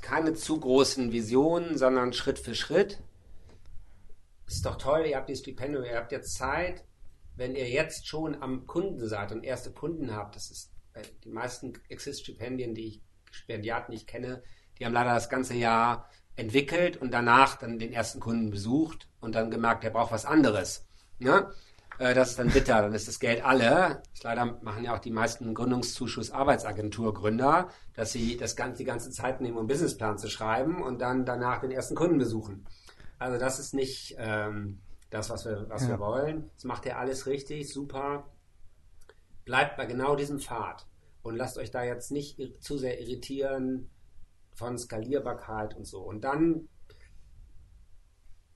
[0.02, 2.98] keine zu großen Visionen, sondern Schritt für Schritt.
[4.46, 6.85] Ist doch toll, ihr habt die Stipendium, ihr habt jetzt Zeit.
[7.37, 11.30] Wenn ihr jetzt schon am Kunden seid und erste Kunden habt, das ist äh, die
[11.30, 14.42] meisten Exist-Stipendien, die ich, Stipendiaten, ich kenne,
[14.78, 19.35] die haben leider das ganze Jahr entwickelt und danach dann den ersten Kunden besucht und
[19.35, 20.87] dann gemerkt, der braucht was anderes.
[21.18, 21.50] Ne?
[21.98, 24.02] Äh, Das ist dann bitter, dann ist das Geld alle.
[24.12, 29.11] Das leider machen ja auch die meisten Gründungszuschuss Arbeitsagenturgründer, dass sie das ganze, die ganze
[29.11, 32.66] Zeit nehmen, um einen Businessplan zu schreiben und dann danach den ersten Kunden besuchen.
[33.24, 35.98] Also das ist nicht ähm, das, was wir, was wir Ja.
[35.98, 36.50] wollen.
[36.56, 38.30] Das macht ihr alles richtig, super.
[39.46, 40.87] Bleibt bei genau diesem Pfad
[41.22, 43.90] und lasst euch da jetzt nicht zu sehr irritieren
[44.54, 46.02] von Skalierbarkeit und so.
[46.02, 46.68] Und dann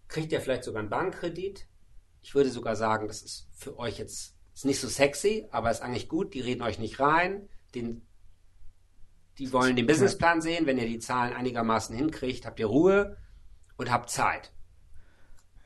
[0.07, 1.66] kriegt ihr vielleicht sogar einen Bankkredit.
[2.20, 5.81] Ich würde sogar sagen, das ist für euch jetzt ist nicht so sexy, aber ist
[5.81, 6.35] eigentlich gut.
[6.35, 7.48] Die reden euch nicht rein.
[7.74, 8.07] Den,
[9.38, 10.66] die wollen den Businessplan sehen.
[10.66, 13.16] Wenn ihr die Zahlen einigermaßen hinkriegt, habt ihr Ruhe
[13.78, 14.52] und habt Zeit.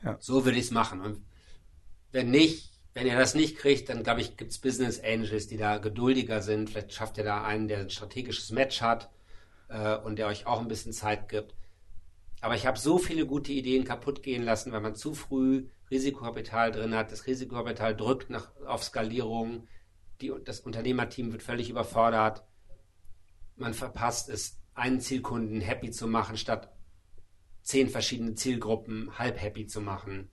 [0.04, 0.16] Ja.
[0.20, 1.00] So würde ich es machen.
[1.00, 1.24] Und
[2.10, 5.56] wenn nicht, wenn ihr das nicht kriegt, dann glaube ich, gibt es Business Angels, die
[5.56, 6.70] da geduldiger sind.
[6.70, 9.10] Vielleicht schafft ihr da einen, der ein strategisches Match hat
[9.68, 11.54] äh, und der euch auch ein bisschen Zeit gibt.
[12.40, 16.72] Aber ich habe so viele gute Ideen kaputt gehen lassen, weil man zu früh Risikokapital
[16.72, 17.12] drin hat.
[17.12, 19.68] Das Risikokapital drückt nach, auf Skalierung.
[20.20, 22.44] Die, das Unternehmerteam wird völlig überfordert.
[23.56, 26.71] Man verpasst es, einen Zielkunden happy zu machen, statt
[27.62, 30.28] zehn verschiedene Zielgruppen halb happy zu machen.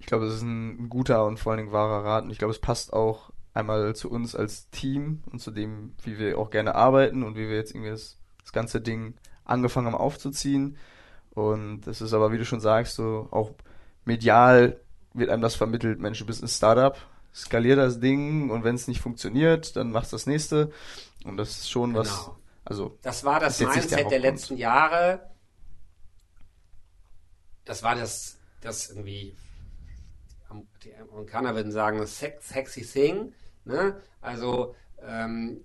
[0.00, 2.24] Ich glaube, es ist ein guter und vor allen Dingen wahrer Rat.
[2.24, 6.18] Und ich glaube, es passt auch einmal zu uns als Team und zu dem, wie
[6.18, 9.94] wir auch gerne arbeiten und wie wir jetzt irgendwie das, das ganze Ding angefangen haben
[9.94, 10.76] aufzuziehen.
[11.30, 13.52] Und es ist aber, wie du schon sagst, so auch
[14.04, 14.80] medial
[15.12, 16.96] wird einem das vermittelt, Mensch, du bist ein Startup,
[17.34, 20.72] skalier das Ding und wenn es nicht funktioniert, dann machst du das nächste.
[21.24, 22.39] Und das ist schon was, Genau.
[22.64, 24.22] Also Das war das der Mindset der Hauptgrund.
[24.22, 25.30] letzten Jahre.
[27.64, 29.36] Das war das, das irgendwie,
[30.84, 33.32] die Amerikaner würden sagen, das sex, sexy thing.
[33.64, 34.00] Ne?
[34.20, 35.62] Also ähm,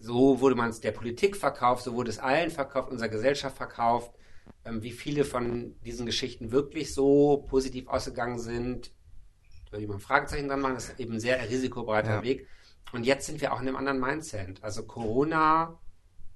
[0.00, 4.12] so wurde man es der Politik verkauft, so wurde es allen verkauft, unserer Gesellschaft verkauft.
[4.64, 8.92] Ähm, wie viele von diesen Geschichten wirklich so positiv ausgegangen sind,
[9.70, 12.22] würde ich mal ein Fragezeichen dran machen, das ist eben ein sehr risikobereiter Ja.
[12.22, 12.46] Weg.
[12.92, 14.62] Und jetzt sind wir auch in einem anderen Mindset.
[14.62, 15.78] Also Corona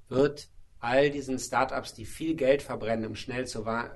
[0.08, 3.90] wird all diesen Startups, die viel Geld verbrennen, um schnell zu, wa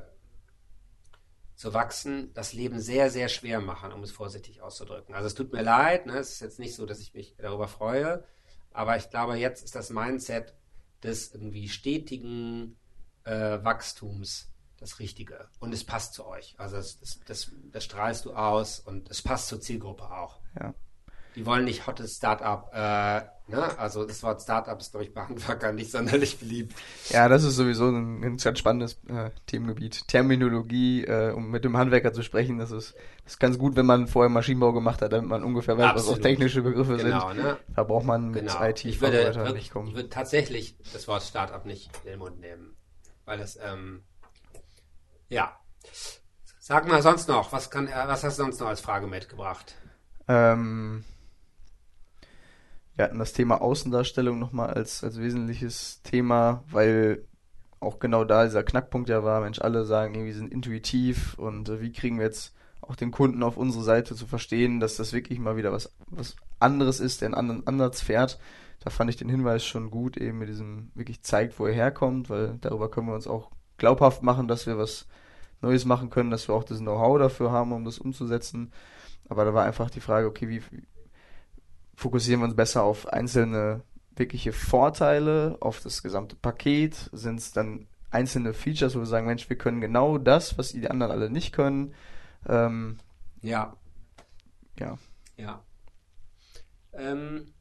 [1.55, 5.15] zu wachsen, das Leben sehr, sehr schwer machen, um es vorsichtig auszudrücken.
[5.15, 6.17] Also es tut mir leid, ne?
[6.19, 8.25] es ist jetzt nicht so, dass ich mich darüber freue,
[8.73, 10.55] aber ich glaube, jetzt ist das Mindset
[11.03, 12.79] des irgendwie stetigen
[13.25, 15.49] äh, Wachstums das Richtige.
[15.59, 16.55] Und es passt zu euch.
[16.59, 20.41] Also das, das, das, das strahlst du aus und es passt zur Zielgruppe auch.
[20.59, 20.75] ja.
[21.37, 23.21] Die wollen nicht hottes Startup, äh,
[23.51, 23.79] ne?
[23.79, 26.75] Also das Wort Startup ist, glaube ich, bei Handwerkern nicht sonderlich beliebt.
[27.11, 30.09] Ja, das ist sowieso ein ganz, ganz spannendes äh, Themengebiet.
[30.09, 33.87] Terminologie, äh, um mit dem Handwerker zu sprechen, das ist, das ist ganz gut, wenn
[33.87, 36.23] man vorher Maschinenbau gemacht hat, damit man ungefähr weiß, was auch Absolut.
[36.23, 37.43] technische Begriffe Genau, sind.
[37.43, 37.57] ne?
[37.77, 38.65] Da braucht man mit Genau.
[38.65, 39.89] IT ich würde, wirklich, nicht kommen.
[39.89, 42.77] ich würde tatsächlich das Wort Startup nicht in den Mund nehmen.
[43.25, 44.03] Weil das, ähm,
[45.29, 45.57] ja,
[46.59, 49.75] Sag mal sonst noch, was, kann, was hast du sonst noch als Frage mitgebracht?
[50.29, 51.05] Ähm,
[53.01, 57.25] wir hatten das Thema Außendarstellung nochmal als, als wesentliches Thema, weil
[57.81, 61.81] auch genau da dieser Knackpunkt ja war, Mensch, alle sagen irgendwie sind intuitiv und äh,
[61.81, 65.39] wie kriegen wir jetzt auch den Kunden auf unsere Seite zu verstehen, dass das wirklich
[65.39, 68.39] mal wieder was, was anderes ist, der einen anderen Ansatz fährt.
[68.81, 72.29] Da fand ich den Hinweis schon gut, eben mit diesem wirklich zeigt, wo er herkommt,
[72.29, 75.07] weil darüber können wir uns auch glaubhaft machen, dass wir was
[75.63, 78.73] Neues machen können, dass wir auch das Know-how dafür haben, um das umzusetzen.
[79.31, 80.61] Aber da war einfach die Frage, okay, wie
[82.01, 83.83] fokussieren wir uns besser auf einzelne
[84.17, 87.11] wirkliche Vorteile, auf das gesamte Paket?
[87.13, 90.91] Sind es dann einzelne Features, wo wir sagen, Mensch, wir können genau das, was die
[90.91, 91.95] anderen alle nicht können?
[92.49, 92.99] Ähm,
[93.43, 93.77] ja.
[94.79, 94.97] Ja.
[95.37, 95.63] Ja.
[96.95, 97.53] Ähm,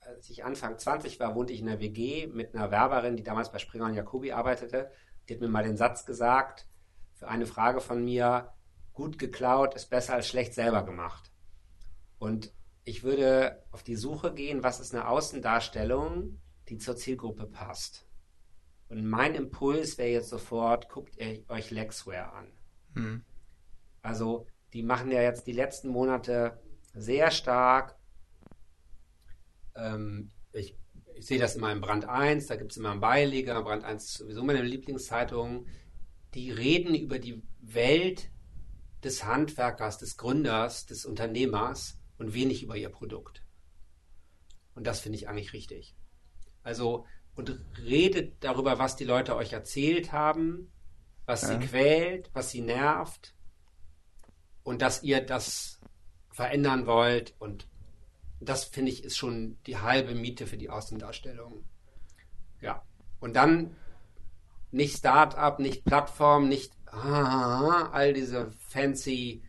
[0.00, 3.52] als ich Anfang 20 war, wohnte ich in einer WG mit einer Werberin, die damals
[3.52, 4.90] bei Springer und Jacobi arbeitete.
[5.28, 6.66] Die hat mir mal den Satz gesagt,
[7.14, 8.52] für eine Frage von mir,
[8.92, 11.31] gut geklaut ist besser als schlecht selber gemacht.
[12.22, 12.52] Und
[12.84, 18.06] ich würde auf die Suche gehen, was ist eine Außendarstellung, die zur Zielgruppe passt.
[18.88, 21.16] Und mein Impuls wäre jetzt sofort, guckt
[21.48, 22.52] euch Lexware an.
[22.94, 23.24] Hm.
[24.02, 26.60] Also, die machen ja jetzt die letzten Monate
[26.94, 27.96] sehr stark.
[29.74, 30.78] Ähm, ich,
[31.16, 33.60] ich, sehe das immer im Brand 1, da gibt es immer einen Beileger.
[33.64, 35.66] Brand 1 ist sowieso meine Lieblingszeitung.
[36.34, 38.30] Die reden über die Welt
[39.02, 43.42] des Handwerkers, des Gründers, des Unternehmers und wenig über ihr Produkt.
[44.76, 45.96] Und das finde ich eigentlich richtig.
[46.62, 47.04] Also,
[47.34, 50.70] und redet darüber, was die Leute euch erzählt haben,
[51.26, 51.48] was ja.
[51.48, 53.34] sie quält, was sie nervt
[54.62, 55.80] und dass ihr das
[56.30, 57.34] verändern wollt.
[57.40, 57.66] Und
[58.38, 61.64] das finde ich ist schon die halbe Miete für die Außendarstellung.
[62.60, 62.86] Ja.
[63.18, 63.76] Und dann
[64.70, 69.42] nicht Startup, nicht Plattform, nicht ah, all diese fancy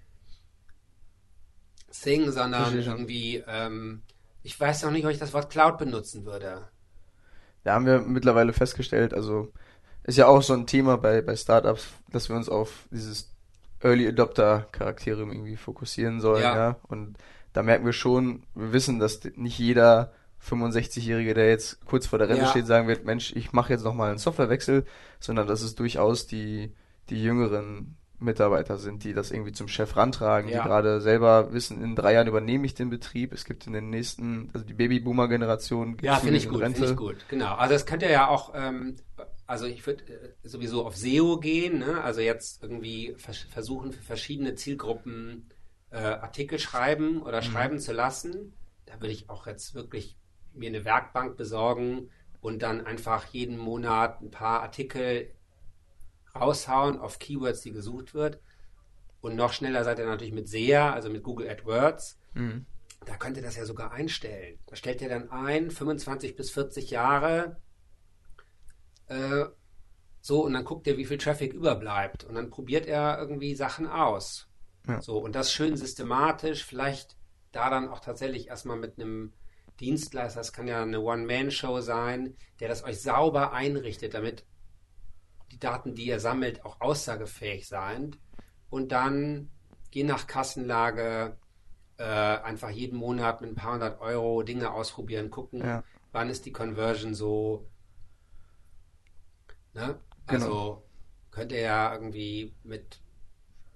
[1.93, 4.01] Thing, sondern irgendwie, ähm,
[4.41, 6.67] ich weiß noch nicht, ob ich das Wort Cloud benutzen würde.
[7.63, 9.51] Da haben wir mittlerweile festgestellt, also
[10.03, 13.31] ist ja auch so ein Thema bei, bei Startups, dass wir uns auf dieses
[13.79, 16.55] Early Adopter Charakterium irgendwie fokussieren sollen, ja.
[16.55, 16.79] ja.
[16.87, 17.17] Und
[17.53, 22.27] da merken wir schon, wir wissen, dass nicht jeder 65-Jährige, der jetzt kurz vor der
[22.27, 22.49] Rente ja.
[22.49, 24.85] steht, sagen wird, Mensch, ich mache jetzt nochmal einen Softwarewechsel,
[25.19, 26.73] sondern dass es durchaus die,
[27.09, 30.61] die jüngeren Mitarbeiter sind, die das irgendwie zum Chef rantragen, ja.
[30.61, 33.33] die gerade selber wissen, in drei Jahren übernehme ich den Betrieb.
[33.33, 35.97] Es gibt in den nächsten, also die Babyboomer-Generation.
[36.01, 37.55] Ja, finde ich gut, finde ich gut, genau.
[37.55, 38.95] Also es könnte ja auch, ähm,
[39.45, 42.01] also ich würde äh, sowieso auf SEO gehen, ne?
[42.01, 45.49] also jetzt irgendwie vers versuchen für verschiedene Zielgruppen
[45.91, 47.45] äh, Artikel schreiben oder mhm.
[47.45, 48.53] schreiben zu lassen.
[48.85, 50.17] Da würde ich auch jetzt wirklich
[50.53, 52.09] mir eine Werkbank besorgen
[52.41, 55.31] und dann einfach jeden Monat ein paar Artikel
[56.35, 58.39] raushauen auf Keywords, die gesucht wird.
[59.21, 62.19] Und noch schneller seid ihr natürlich mit SEA, also mit Google AdWords.
[62.33, 62.65] Mhm.
[63.05, 64.59] Da könnt ihr das ja sogar einstellen.
[64.65, 67.57] Da stellt ihr dann ein, 25 bis 40 Jahre.
[69.07, 69.45] Äh,
[70.21, 72.23] so, und dann guckt ihr, wie viel Traffic überbleibt.
[72.23, 74.47] Und dann probiert er irgendwie Sachen aus.
[74.87, 75.01] Ja.
[75.01, 77.17] So, und das schön systematisch, vielleicht
[77.51, 79.33] da dann auch tatsächlich erstmal mit einem
[79.79, 84.45] Dienstleister, das kann ja eine One-Man-Show sein, der das euch sauber einrichtet, damit
[85.53, 88.17] die Daten, die ihr sammelt, auch aussagefähig sind
[88.69, 89.51] und dann
[89.91, 91.37] je nach Kassenlage
[91.97, 95.83] äh, einfach jeden Monat mit ein paar hundert Euro Dinge ausprobieren, gucken, ja.
[96.11, 97.69] wann ist die Conversion so.
[99.73, 99.99] Ne?
[100.25, 100.83] Also genau.
[101.29, 102.99] könnt ihr ja irgendwie mit,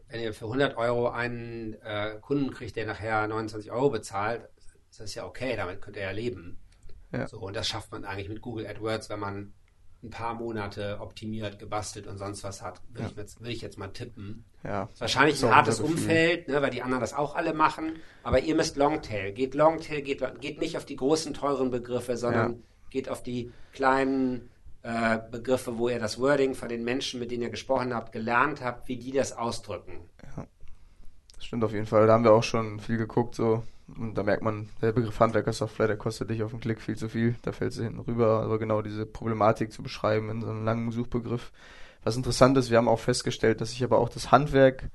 [0.07, 4.49] wenn ihr für 100 Euro einen äh, Kunden kriegt, der nachher 29 Euro bezahlt,
[4.89, 6.59] ist das ja okay, damit könnt ihr ja leben.
[7.11, 7.27] Ja.
[7.27, 9.53] So, und das schafft man eigentlich mit Google AdWords, wenn man
[10.03, 13.09] ein paar Monate optimiert, gebastelt und sonst was hat, würde ja.
[13.09, 14.45] ich, jetzt, will ich jetzt mal tippen.
[14.63, 14.89] Ja.
[14.99, 17.93] Wahrscheinlich ein hartes Umfeld, ne, weil die anderen das auch alle machen,
[18.23, 19.31] aber ihr müsst Longtail.
[19.31, 22.59] Geht Longtail, geht, geht nicht auf die großen, teuren Begriffe, sondern ja.
[22.91, 24.49] geht auf die kleinen
[24.83, 28.63] äh, Begriffe, wo ihr das Wording von den Menschen, mit denen ihr gesprochen habt, gelernt
[28.63, 30.09] habt, wie die das ausdrücken.
[30.37, 30.45] Ja.
[31.35, 32.07] Das stimmt auf jeden Fall.
[32.07, 33.63] Da haben wir auch schon viel geguckt, so
[33.95, 37.07] und da merkt man, der Begriff Handwerkersoftware, der kostet dich auf den Klick viel zu
[37.07, 37.35] viel.
[37.43, 38.41] Da fällt sie hinten rüber.
[38.43, 41.51] Aber genau diese Problematik zu beschreiben in so einem langen Suchbegriff.
[42.03, 44.89] Was interessant ist, wir haben auch festgestellt, dass sich aber auch das Handwerk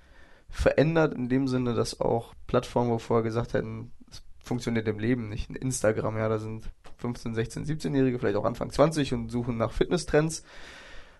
[0.50, 5.30] verändert, in dem Sinne, dass auch Plattformen, wo vorher gesagt hätten, es funktioniert im Leben
[5.30, 5.48] nicht.
[5.48, 6.68] Ein Instagram, ja, da sind
[6.98, 10.44] 15, 16, 17-Jährige, vielleicht auch Anfang 20 und suchen nach Fitnesstrends.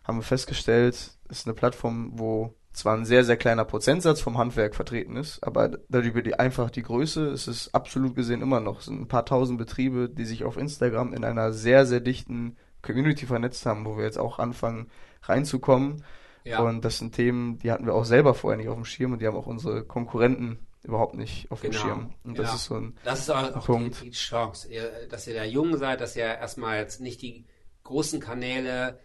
[0.05, 4.75] Haben wir festgestellt, ist eine Plattform, wo zwar ein sehr, sehr kleiner Prozentsatz vom Handwerk
[4.75, 8.79] vertreten ist, aber darüber die einfach die Größe ist es absolut gesehen immer noch.
[8.81, 12.57] Es sind ein paar tausend Betriebe, die sich auf Instagram in einer sehr, sehr dichten
[12.81, 14.91] Community vernetzt haben, wo wir jetzt auch anfangen
[15.23, 16.03] reinzukommen.
[16.45, 16.61] Ja.
[16.61, 19.21] Und das sind Themen, die hatten wir auch selber vorher nicht auf dem Schirm und
[19.21, 21.83] die haben auch unsere Konkurrenten überhaupt nicht auf dem Genau.
[21.85, 22.13] Schirm.
[22.25, 22.55] Und das Ja.
[22.57, 24.03] ist so ein, Das ist auch, auch die, Punkt.
[24.03, 27.45] die Chance, ihr, dass ihr da jung seid, dass ihr erstmal jetzt nicht die
[27.85, 28.99] großen Kanäle,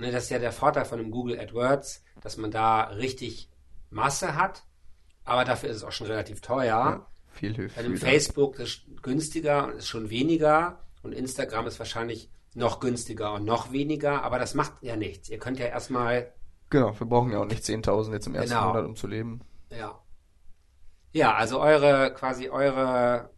[0.00, 3.48] ne, das ist ja der Vorteil von dem Google AdWords, dass man da richtig
[3.90, 4.62] Masse hat,
[5.24, 6.66] aber dafür ist es auch schon relativ teuer.
[6.66, 7.76] ja, viel hilft.
[7.76, 7.96] Bei viel.
[7.96, 13.72] Facebook ist günstiger und ist schon weniger und Instagram ist wahrscheinlich noch günstiger und noch
[13.72, 15.28] weniger, aber das macht ja nichts.
[15.28, 16.32] Ihr könnt ja erstmal
[16.68, 18.68] Genau, wir brauchen ja auch nicht 10.000 jetzt im ersten Genau.
[18.68, 19.40] Monat, um zu leben.
[19.70, 19.98] Ja.
[21.12, 23.30] Ja, also eure, quasi eure,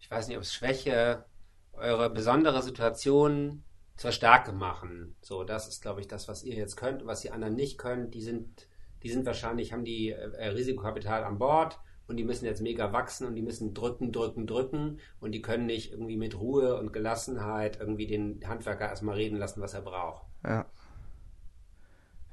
[0.00, 1.24] ich weiß nicht, ob es Schwäche,
[1.72, 3.64] eure besondere Situation
[3.96, 5.16] zur Stärke machen.
[5.20, 8.10] So, das ist, glaube ich, das, was ihr jetzt könnt, was die anderen nicht können.
[8.10, 8.66] Die sind,
[9.02, 13.26] die sind wahrscheinlich, haben die äh, Risikokapital an Bord und die müssen jetzt mega wachsen
[13.26, 17.78] und die müssen drücken, drücken, drücken und die können nicht irgendwie mit Ruhe und Gelassenheit
[17.80, 20.26] irgendwie den Handwerker erstmal reden lassen, was er braucht.
[20.44, 20.66] Ja.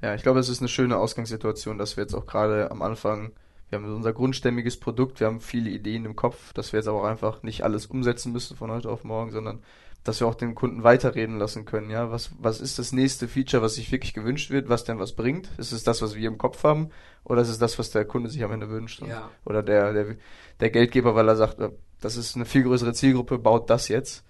[0.02, 3.32] Ja, ich glaube, es ist eine schöne Ausgangssituation, dass wir jetzt auch gerade am Anfang,
[3.68, 7.02] wir haben unser grundstämmiges Produkt, wir haben viele Ideen im Kopf, dass wir jetzt aber
[7.02, 9.62] auch einfach nicht alles umsetzen müssen von heute auf morgen, sondern
[10.04, 11.90] dass wir auch den Kunden weiterreden lassen können.
[11.90, 15.14] Ja, was, was ist das nächste Feature, was sich wirklich gewünscht wird, was denn was
[15.14, 15.50] bringt?
[15.58, 16.90] Ist es das, was wir im Kopf haben,
[17.24, 19.02] oder ist es das, was der Kunde sich am Ende wünscht?
[19.02, 19.30] Ja.
[19.44, 20.16] Oder der, der,
[20.60, 21.70] der Geldgeber, weil er sagt, äh,
[22.00, 24.24] das ist eine viel größere Zielgruppe, baut das jetzt.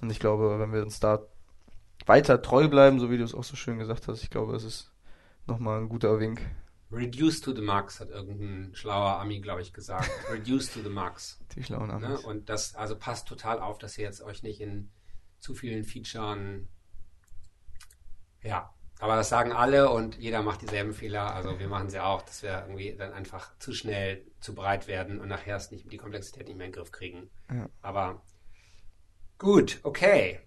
[0.00, 1.20] Und ich glaube, wenn wir uns da
[2.06, 4.64] weiter treu bleiben, so wie du es auch so schön gesagt hast, ich glaube, es
[4.64, 4.92] ist
[5.46, 6.40] nochmal ein guter Wink.
[6.90, 10.10] Reduce to the max, hat irgendein schlauer Ami, glaube ich, gesagt.
[10.32, 11.38] Reduce to the max.
[11.54, 11.94] Die schlauen Ne?
[11.94, 12.24] Amis.
[12.24, 14.90] Und das, also passt total auf, dass ihr jetzt euch nicht in
[15.42, 16.68] zu vielen Featuren.
[18.42, 21.34] Ja, aber das sagen alle und jeder macht dieselben Fehler.
[21.34, 25.20] Also wir machen sie auch, dass wir irgendwie dann einfach zu schnell, zu breit werden
[25.20, 27.28] und nachher es nicht, die Komplexität nicht mehr in den Griff kriegen.
[27.50, 27.68] Ja.
[27.82, 28.22] Aber
[29.38, 30.38] gut, okay.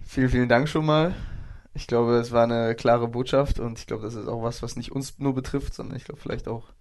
[0.00, 1.14] Vielen, vielen Dank schon mal.
[1.74, 4.74] Ich glaube, es war eine klare Botschaft und ich glaube, das ist auch was, was
[4.74, 6.72] nicht uns nur betrifft, sondern ich glaube vielleicht auch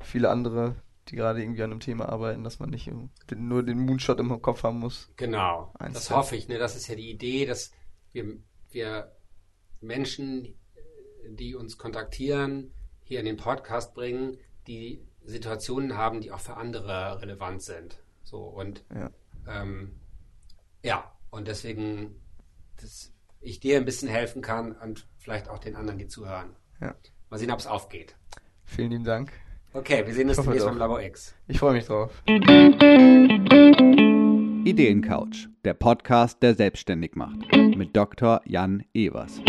[0.00, 0.74] viele andere,
[1.08, 2.90] die gerade irgendwie an einem Thema arbeiten, dass man nicht
[3.36, 5.10] nur den Moonshot im Kopf haben muss.
[5.16, 6.48] Genau, Eins das hoffe ich.
[6.48, 6.58] Ne?
[6.58, 7.72] Das ist ja die Idee, dass
[8.12, 8.38] wir,
[8.70, 9.12] wir
[9.80, 10.54] Menschen,
[11.28, 17.20] die uns kontaktieren, hier in den Podcast bringen, die Situationen haben, die auch für andere
[17.20, 18.02] relevant sind.
[18.22, 19.10] So und Ja.
[19.46, 20.00] ähm,
[20.82, 22.20] ja, und deswegen,
[22.76, 26.56] dass ich dir ein bisschen helfen kann und vielleicht auch den anderen, die zuhören.
[26.80, 26.94] Ja.
[27.30, 28.16] Mal sehen, ob es aufgeht.
[28.64, 29.32] Vielen lieben Dank.
[29.76, 31.34] Okay, wir sehen uns demnächst beim Labor X.
[31.48, 32.22] Ich freue mich drauf.
[34.64, 37.38] Ideencouch, der Podcast, der selbstständig macht.
[37.52, 38.40] Mit Dr.
[38.44, 39.40] Jan Evers.